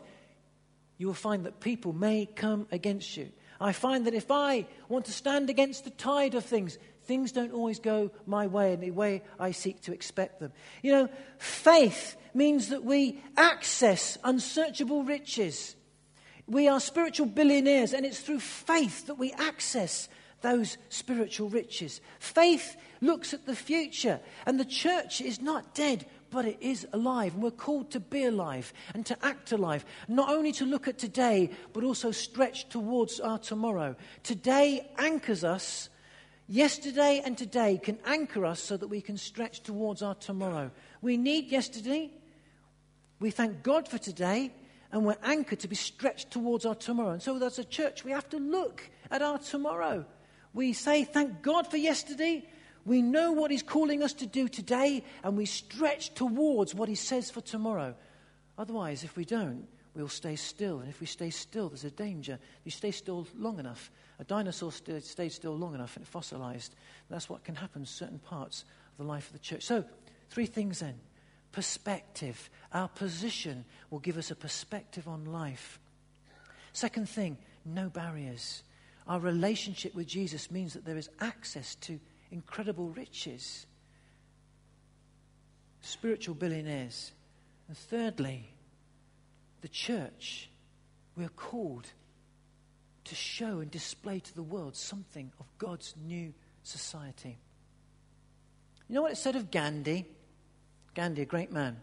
you 0.97 1.08
will 1.08 1.13
find 1.13 1.45
that 1.45 1.60
people 1.60 1.93
may 1.93 2.25
come 2.25 2.67
against 2.71 3.17
you. 3.17 3.32
I 3.60 3.71
find 3.71 4.06
that 4.08 4.13
if 4.13 4.29
I 4.29 4.67
want 4.89 5.06
to 5.06 5.12
stand 5.12 5.49
against 5.49 5.84
the 5.84 5.89
tide 5.89 6.36
of 6.36 6.45
things, 6.45 6.77
things 7.03 7.32
don't 7.32 7.53
always 7.53 7.79
go 7.79 8.12
my 8.25 8.47
way 8.47 8.73
in 8.73 8.79
the 8.79 8.91
way 8.91 9.23
I 9.39 9.51
seek 9.51 9.82
to 9.84 9.93
expect 9.93 10.39
them. 10.39 10.51
You 10.82 10.91
know, 10.91 11.10
faith 11.38 12.15
means 12.34 12.69
that 12.69 12.84
we 12.84 13.21
access 13.38 14.17
unsearchable 14.23 15.03
riches. 15.03 15.75
We 16.47 16.67
are 16.67 16.79
spiritual 16.79 17.27
billionaires, 17.27 17.93
and 17.93 18.06
it's 18.06 18.19
through 18.19 18.41
faith 18.41 19.08
that 19.08 19.15
we 19.15 19.32
access 19.34 20.10
those 20.41 20.77
spiritual 20.89 21.49
riches. 21.49 22.01
Faith 22.19 22.75
looks 23.01 23.34
at 23.34 23.45
the 23.45 23.56
future, 23.56 24.19
and 24.45 24.60
the 24.60 24.65
church 24.65 25.21
is 25.21 25.41
not 25.41 25.73
dead, 25.73 26.06
but 26.34 26.46
it 26.46 26.58
is 26.62 26.88
alive. 26.93 27.36
And 27.36 27.43
we're 27.43 27.52
called 27.52 27.91
to 27.91 28.00
be 28.00 28.26
alive 28.26 28.74
and 28.96 29.06
to 29.06 29.17
act 29.24 29.52
alive. 29.52 29.86
Not 30.08 30.30
only 30.30 30.52
to 30.54 30.65
look 30.65 30.88
at 30.88 30.98
today, 30.98 31.52
but 31.74 31.84
also 31.84 32.10
stretch 32.10 32.69
towards 32.69 33.19
our 33.19 33.38
tomorrow. 33.38 33.96
Today 34.24 34.89
anchors 34.98 35.43
us. 35.43 35.89
Yesterday 36.50 37.22
and 37.24 37.38
today 37.38 37.80
can 37.82 38.00
anchor 38.04 38.46
us 38.46 38.60
so 38.60 38.76
that 38.76 38.88
we 38.88 39.00
can 39.00 39.15
stretch 39.15 39.62
towards 39.62 40.02
our 40.02 40.15
tomorrow. 40.15 40.72
We 41.04 41.17
need 41.17 41.52
yesterday. 41.52 42.12
We 43.19 43.30
thank 43.30 43.62
God 43.62 43.88
for 43.88 44.00
today. 44.00 44.52
And 44.91 45.06
we're 45.06 45.17
anchored 45.24 45.60
to 45.60 45.67
be 45.67 45.76
stretched 45.76 46.32
towards 46.32 46.65
our 46.65 46.76
tomorrow. 46.76 47.12
And 47.12 47.22
so, 47.22 47.41
as 47.43 47.60
a 47.60 47.63
church, 47.63 48.04
we 48.04 48.12
have 48.12 48.30
to 48.30 48.38
look 48.38 48.89
at 49.10 49.22
our 49.22 49.38
tomorrow. 49.38 50.06
We 50.54 50.74
say, 50.74 51.04
Thank 51.04 51.41
God 51.41 51.67
for 51.67 51.78
yesterday. 51.78 52.43
We 52.86 53.02
know 53.02 53.32
what 53.32 53.52
He's 53.52 53.63
calling 53.63 54.04
us 54.04 54.13
to 54.13 54.26
do 54.26 54.48
today, 54.48 55.04
and 55.24 55.38
we 55.38 55.46
stretch 55.46 56.13
towards 56.13 56.76
what 56.76 56.89
He 56.89 56.96
says 56.96 57.32
for 57.32 57.41
tomorrow. 57.41 57.96
Otherwise, 58.58 59.04
if 59.04 59.15
we 59.15 59.26
don't, 59.26 59.67
we'll 59.96 60.08
stay 60.08 60.36
still. 60.36 60.80
And 60.80 60.89
if 60.89 61.00
we 61.00 61.08
stay 61.08 61.30
still, 61.30 61.69
there's 61.69 61.84
a 61.84 61.91
danger. 61.91 62.39
You 62.63 62.72
stay 62.72 62.91
still 62.91 63.28
long 63.38 63.60
enough. 63.60 63.91
A 64.19 64.24
dinosaur 64.24 64.72
st- 64.72 65.04
stayed 65.04 65.32
still 65.32 65.58
long 65.58 65.74
enough 65.74 65.96
and 65.96 66.06
it 66.06 66.10
fossilized. 66.10 66.76
That's 67.10 67.30
what 67.30 67.43
can 67.43 67.56
happen 67.56 67.82
in 67.82 67.86
certain 67.86 68.19
parts 68.19 68.65
of 68.91 69.06
the 69.06 69.12
life 69.12 69.28
of 69.28 69.34
the 69.34 69.39
church. 69.39 69.63
So, 69.63 69.84
three 70.30 70.46
things 70.46 70.80
then 70.80 71.00
perspective. 71.52 72.50
Our 72.74 72.88
position 72.89 73.65
will 73.91 74.00
give 74.00 74.17
us 74.17 74.32
a 74.32 74.36
perspective 74.36 75.08
on 75.08 75.26
life. 75.26 75.80
Second 76.74 77.08
thing, 77.08 77.38
no 77.63 77.89
barriers. 77.89 78.63
Our 79.08 79.19
relationship 79.19 79.93
with 79.93 80.08
Jesus 80.08 80.50
means 80.50 80.74
that 80.74 80.86
there 80.86 80.98
is 80.98 81.10
access 81.19 81.76
to 81.76 82.00
incredible 82.34 82.89
riches, 82.89 83.67
spiritual 85.82 86.34
billionaires. 86.34 87.12
And 87.68 87.78
thirdly, 87.78 88.49
the 89.62 89.68
church, 89.70 90.49
we 91.16 91.24
are 91.24 91.30
called 91.30 91.88
to 93.05 93.16
show 93.16 93.60
and 93.60 93.70
display 93.70 94.20
to 94.20 94.36
the 94.36 94.43
world 94.43 94.76
something 94.76 95.32
of 95.39 95.45
God's 95.60 95.93
new 96.05 96.34
society. 96.64 97.38
You 98.89 98.95
know 98.95 99.03
what 99.03 99.12
it 99.12 99.18
said 99.18 99.36
of 99.36 99.51
Gandhi? 99.51 100.07
Gandhi, 100.95 101.22
a 101.22 101.26
great 101.26 101.51
man. 101.51 101.78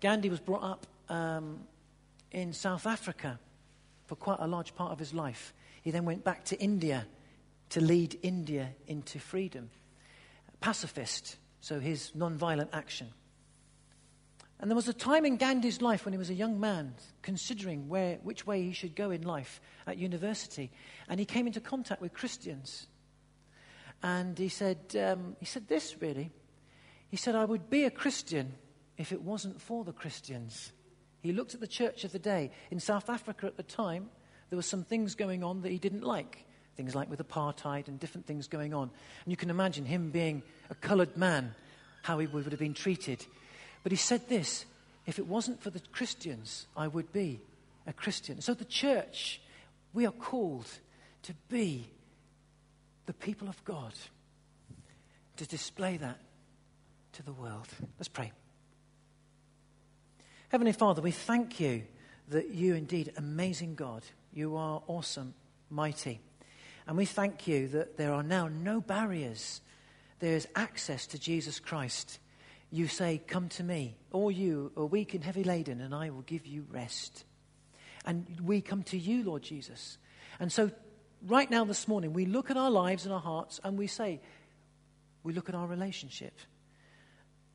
Gandhi 0.00 0.28
was 0.28 0.40
brought 0.40 0.64
up 0.64 0.86
um, 1.08 1.60
in 2.32 2.52
South 2.52 2.86
Africa 2.86 3.38
for 4.06 4.16
quite 4.16 4.38
a 4.40 4.46
large 4.46 4.74
part 4.74 4.90
of 4.90 4.98
his 4.98 5.14
life. 5.14 5.54
He 5.82 5.90
then 5.90 6.04
went 6.04 6.24
back 6.24 6.44
to 6.46 6.58
India 6.58 7.06
to 7.70 7.80
lead 7.80 8.18
India 8.22 8.70
into 8.86 9.18
freedom. 9.18 9.70
Pacifist, 10.60 11.36
so 11.60 11.80
his 11.80 12.12
non-violent 12.14 12.70
action. 12.72 13.08
And 14.60 14.70
there 14.70 14.76
was 14.76 14.88
a 14.88 14.92
time 14.92 15.24
in 15.24 15.36
Gandhi's 15.36 15.80
life 15.80 16.04
when 16.04 16.12
he 16.12 16.18
was 16.18 16.30
a 16.30 16.34
young 16.34 16.58
man 16.58 16.94
considering 17.22 17.88
where, 17.88 18.16
which 18.22 18.46
way 18.46 18.62
he 18.62 18.72
should 18.72 18.96
go 18.96 19.10
in 19.10 19.22
life 19.22 19.60
at 19.86 19.98
university. 19.98 20.72
And 21.08 21.20
he 21.20 21.26
came 21.26 21.46
into 21.46 21.60
contact 21.60 22.00
with 22.00 22.12
Christians. 22.12 22.88
And 24.02 24.36
he 24.36 24.48
said, 24.48 24.78
um, 25.00 25.36
he 25.38 25.46
said 25.46 25.68
this 25.68 25.96
really. 26.00 26.32
He 27.08 27.16
said, 27.16 27.36
I 27.36 27.44
would 27.44 27.70
be 27.70 27.84
a 27.84 27.90
Christian 27.90 28.54
if 28.96 29.12
it 29.12 29.22
wasn't 29.22 29.60
for 29.60 29.84
the 29.84 29.92
Christians. 29.92 30.72
He 31.20 31.32
looked 31.32 31.54
at 31.54 31.60
the 31.60 31.66
church 31.68 32.02
of 32.02 32.12
the 32.12 32.18
day. 32.18 32.50
In 32.70 32.80
South 32.80 33.08
Africa 33.08 33.46
at 33.46 33.56
the 33.56 33.62
time, 33.62 34.10
there 34.50 34.56
were 34.56 34.62
some 34.62 34.84
things 34.84 35.14
going 35.14 35.44
on 35.44 35.62
that 35.62 35.70
he 35.70 35.78
didn't 35.78 36.02
like. 36.02 36.46
Things 36.78 36.94
like 36.94 37.10
with 37.10 37.18
apartheid 37.18 37.88
and 37.88 37.98
different 37.98 38.28
things 38.28 38.46
going 38.46 38.72
on. 38.72 38.84
And 39.24 39.32
you 39.32 39.36
can 39.36 39.50
imagine 39.50 39.84
him 39.84 40.12
being 40.12 40.44
a 40.70 40.76
coloured 40.76 41.16
man, 41.16 41.56
how 42.02 42.20
he 42.20 42.28
would 42.28 42.44
have 42.44 42.60
been 42.60 42.72
treated. 42.72 43.26
But 43.82 43.90
he 43.90 43.96
said 43.96 44.28
this 44.28 44.64
if 45.04 45.18
it 45.18 45.26
wasn't 45.26 45.60
for 45.60 45.70
the 45.70 45.80
Christians, 45.90 46.68
I 46.76 46.86
would 46.86 47.12
be 47.12 47.40
a 47.84 47.92
Christian. 47.92 48.40
So 48.40 48.54
the 48.54 48.64
church, 48.64 49.40
we 49.92 50.06
are 50.06 50.12
called 50.12 50.68
to 51.24 51.34
be 51.48 51.90
the 53.06 53.12
people 53.12 53.48
of 53.48 53.64
God, 53.64 53.92
to 55.38 55.46
display 55.48 55.96
that 55.96 56.20
to 57.14 57.24
the 57.24 57.32
world. 57.32 57.66
Let's 57.98 58.06
pray. 58.06 58.30
Heavenly 60.50 60.74
Father, 60.74 61.02
we 61.02 61.10
thank 61.10 61.58
you 61.58 61.82
that 62.28 62.50
you 62.50 62.76
indeed 62.76 63.14
amazing 63.16 63.74
God. 63.74 64.04
You 64.32 64.54
are 64.54 64.80
awesome, 64.86 65.34
mighty. 65.70 66.20
And 66.88 66.96
we 66.96 67.04
thank 67.04 67.46
you 67.46 67.68
that 67.68 67.96
there 67.96 68.12
are 68.12 68.24
now 68.24 68.48
no 68.48 68.80
barriers. 68.80 69.60
There 70.18 70.34
is 70.34 70.48
access 70.56 71.06
to 71.08 71.18
Jesus 71.20 71.60
Christ 71.60 72.18
you 72.70 72.86
say, 72.86 73.20
Come 73.26 73.48
to 73.50 73.64
me, 73.64 73.96
all 74.12 74.30
you 74.30 74.72
are 74.76 74.84
weak 74.84 75.14
and 75.14 75.24
heavy 75.24 75.44
laden, 75.44 75.80
and 75.80 75.94
I 75.94 76.10
will 76.10 76.22
give 76.22 76.46
you 76.46 76.66
rest. 76.70 77.24
And 78.04 78.26
we 78.42 78.60
come 78.60 78.82
to 78.84 78.98
you, 78.98 79.24
Lord 79.24 79.42
Jesus. 79.42 79.98
And 80.40 80.52
so, 80.52 80.70
right 81.26 81.50
now, 81.50 81.64
this 81.64 81.88
morning, 81.88 82.12
we 82.12 82.26
look 82.26 82.50
at 82.50 82.56
our 82.56 82.70
lives 82.70 83.04
and 83.04 83.12
our 83.12 83.20
hearts 83.20 83.60
and 83.64 83.78
we 83.78 83.86
say, 83.86 84.20
We 85.22 85.32
look 85.32 85.48
at 85.48 85.54
our 85.54 85.66
relationship. 85.66 86.34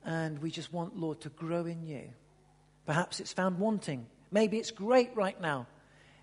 And 0.05 0.41
we 0.41 0.51
just 0.51 0.73
want, 0.73 0.97
Lord, 0.97 1.21
to 1.21 1.29
grow 1.29 1.65
in 1.65 1.83
you. 1.83 2.09
Perhaps 2.85 3.21
it's 3.21 3.31
found 3.31 3.57
wanting. 3.57 4.05
Maybe 4.31 4.57
it's 4.57 4.71
great 4.71 5.15
right 5.15 5.39
now. 5.39 5.67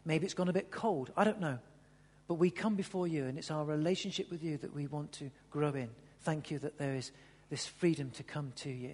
Maybe 0.05 0.27
it's 0.27 0.35
gone 0.35 0.49
a 0.49 0.53
bit 0.53 0.71
cold. 0.71 1.11
I 1.17 1.25
don't 1.25 1.41
know. 1.41 1.59
But 2.31 2.39
we 2.39 2.53
come 2.53 2.77
before 2.77 3.09
you, 3.09 3.25
and 3.25 3.37
it's 3.37 3.51
our 3.51 3.65
relationship 3.65 4.31
with 4.31 4.45
you 4.45 4.57
that 4.59 4.73
we 4.73 4.87
want 4.87 5.11
to 5.15 5.33
grow 5.51 5.73
in. 5.73 5.89
Thank 6.21 6.53
you 6.53 6.61
that 6.61 6.79
there 6.79 6.95
is 6.95 7.11
this 7.51 7.67
freedom 7.67 8.11
to 8.11 8.23
come 8.23 8.53
to 8.59 8.71
you. 8.71 8.93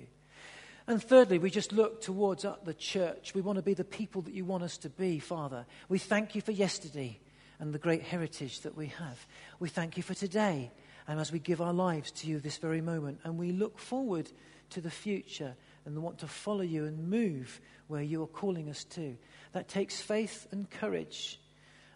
And 0.87 1.03
thirdly, 1.03 1.37
we 1.37 1.51
just 1.51 1.71
look 1.71 2.01
towards 2.01 2.47
the 2.65 2.73
church. 2.73 3.35
We 3.35 3.43
want 3.43 3.57
to 3.57 3.63
be 3.63 3.75
the 3.75 3.85
people 3.85 4.23
that 4.23 4.33
you 4.33 4.47
want 4.47 4.63
us 4.63 4.79
to 4.79 4.89
be, 4.89 5.19
Father. 5.19 5.67
We 5.91 5.99
thank 5.99 6.35
you 6.35 6.41
for 6.41 6.53
yesterday 6.53 7.21
and 7.61 7.75
the 7.75 7.79
great 7.79 8.01
heritage 8.01 8.61
that 8.61 8.75
we 8.75 8.87
have. 8.87 9.27
We 9.61 9.69
thank 9.69 9.99
you 9.99 10.03
for 10.03 10.15
today 10.15 10.71
and 11.07 11.21
as 11.21 11.31
we 11.31 11.39
give 11.39 11.61
our 11.61 11.75
lives 11.75 12.13
to 12.13 12.29
you 12.29 12.41
this 12.41 12.57
very 12.57 12.81
moment. 12.81 13.21
And 13.23 13.37
we 13.37 13.53
look 13.53 13.79
forward 13.79 14.31
to 14.71 14.81
the 14.81 14.91
future 14.91 15.55
and 15.85 16.03
want 16.03 16.21
to 16.21 16.27
follow 16.27 16.63
you 16.63 16.87
and 16.87 17.11
move 17.11 17.61
where 17.89 18.01
you 18.01 18.23
are 18.23 18.29
calling 18.29 18.71
us 18.71 18.85
to. 18.85 19.15
That 19.53 19.69
takes 19.69 20.01
faith 20.01 20.47
and 20.53 20.71
courage. 20.71 21.39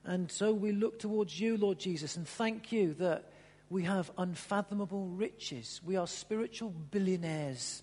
And 0.04 0.30
so 0.30 0.52
we 0.52 0.72
look 0.72 0.98
towards 0.98 1.38
you, 1.38 1.56
Lord 1.56 1.78
Jesus, 1.78 2.16
and 2.16 2.26
thank 2.26 2.72
you 2.72 2.94
that 2.94 3.30
we 3.68 3.84
have 3.84 4.10
unfathomable 4.18 5.06
riches. 5.06 5.80
We 5.84 5.96
are 5.96 6.06
spiritual 6.06 6.70
billionaires. 6.70 7.82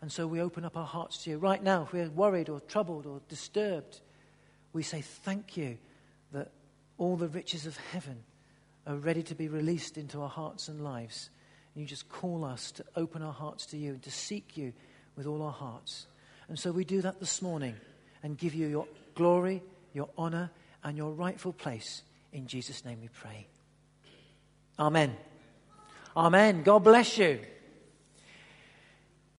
And 0.00 0.12
so 0.12 0.26
we 0.26 0.40
open 0.40 0.64
up 0.64 0.76
our 0.76 0.86
hearts 0.86 1.24
to 1.24 1.30
you. 1.30 1.38
Right 1.38 1.62
now, 1.62 1.82
if 1.82 1.92
we're 1.92 2.10
worried 2.10 2.48
or 2.48 2.60
troubled 2.60 3.06
or 3.06 3.20
disturbed, 3.28 4.00
we 4.72 4.82
say, 4.82 5.00
Thank 5.00 5.56
you 5.56 5.78
that 6.32 6.52
all 6.98 7.16
the 7.16 7.28
riches 7.28 7.66
of 7.66 7.76
heaven 7.76 8.22
are 8.86 8.96
ready 8.96 9.22
to 9.24 9.34
be 9.34 9.48
released 9.48 9.98
into 9.98 10.20
our 10.20 10.28
hearts 10.28 10.68
and 10.68 10.84
lives. 10.84 11.30
And 11.74 11.82
you 11.82 11.88
just 11.88 12.08
call 12.08 12.44
us 12.44 12.70
to 12.72 12.84
open 12.94 13.22
our 13.22 13.32
hearts 13.32 13.66
to 13.66 13.76
you 13.76 13.92
and 13.92 14.02
to 14.02 14.10
seek 14.10 14.56
you 14.56 14.72
with 15.16 15.26
all 15.26 15.42
our 15.42 15.52
hearts. 15.52 16.06
And 16.48 16.58
so 16.58 16.70
we 16.70 16.84
do 16.84 17.00
that 17.02 17.18
this 17.18 17.42
morning 17.42 17.74
and 18.22 18.38
give 18.38 18.54
you 18.54 18.68
your 18.68 18.86
glory, 19.14 19.62
your 19.96 20.10
honor, 20.18 20.50
and 20.84 20.96
your 20.96 21.10
rightful 21.10 21.54
place. 21.54 22.02
In 22.32 22.46
Jesus' 22.46 22.84
name 22.84 23.00
we 23.00 23.08
pray. 23.08 23.46
Amen. 24.78 25.16
Amen. 26.14 26.62
God 26.62 26.84
bless 26.84 27.16
you. 27.16 27.40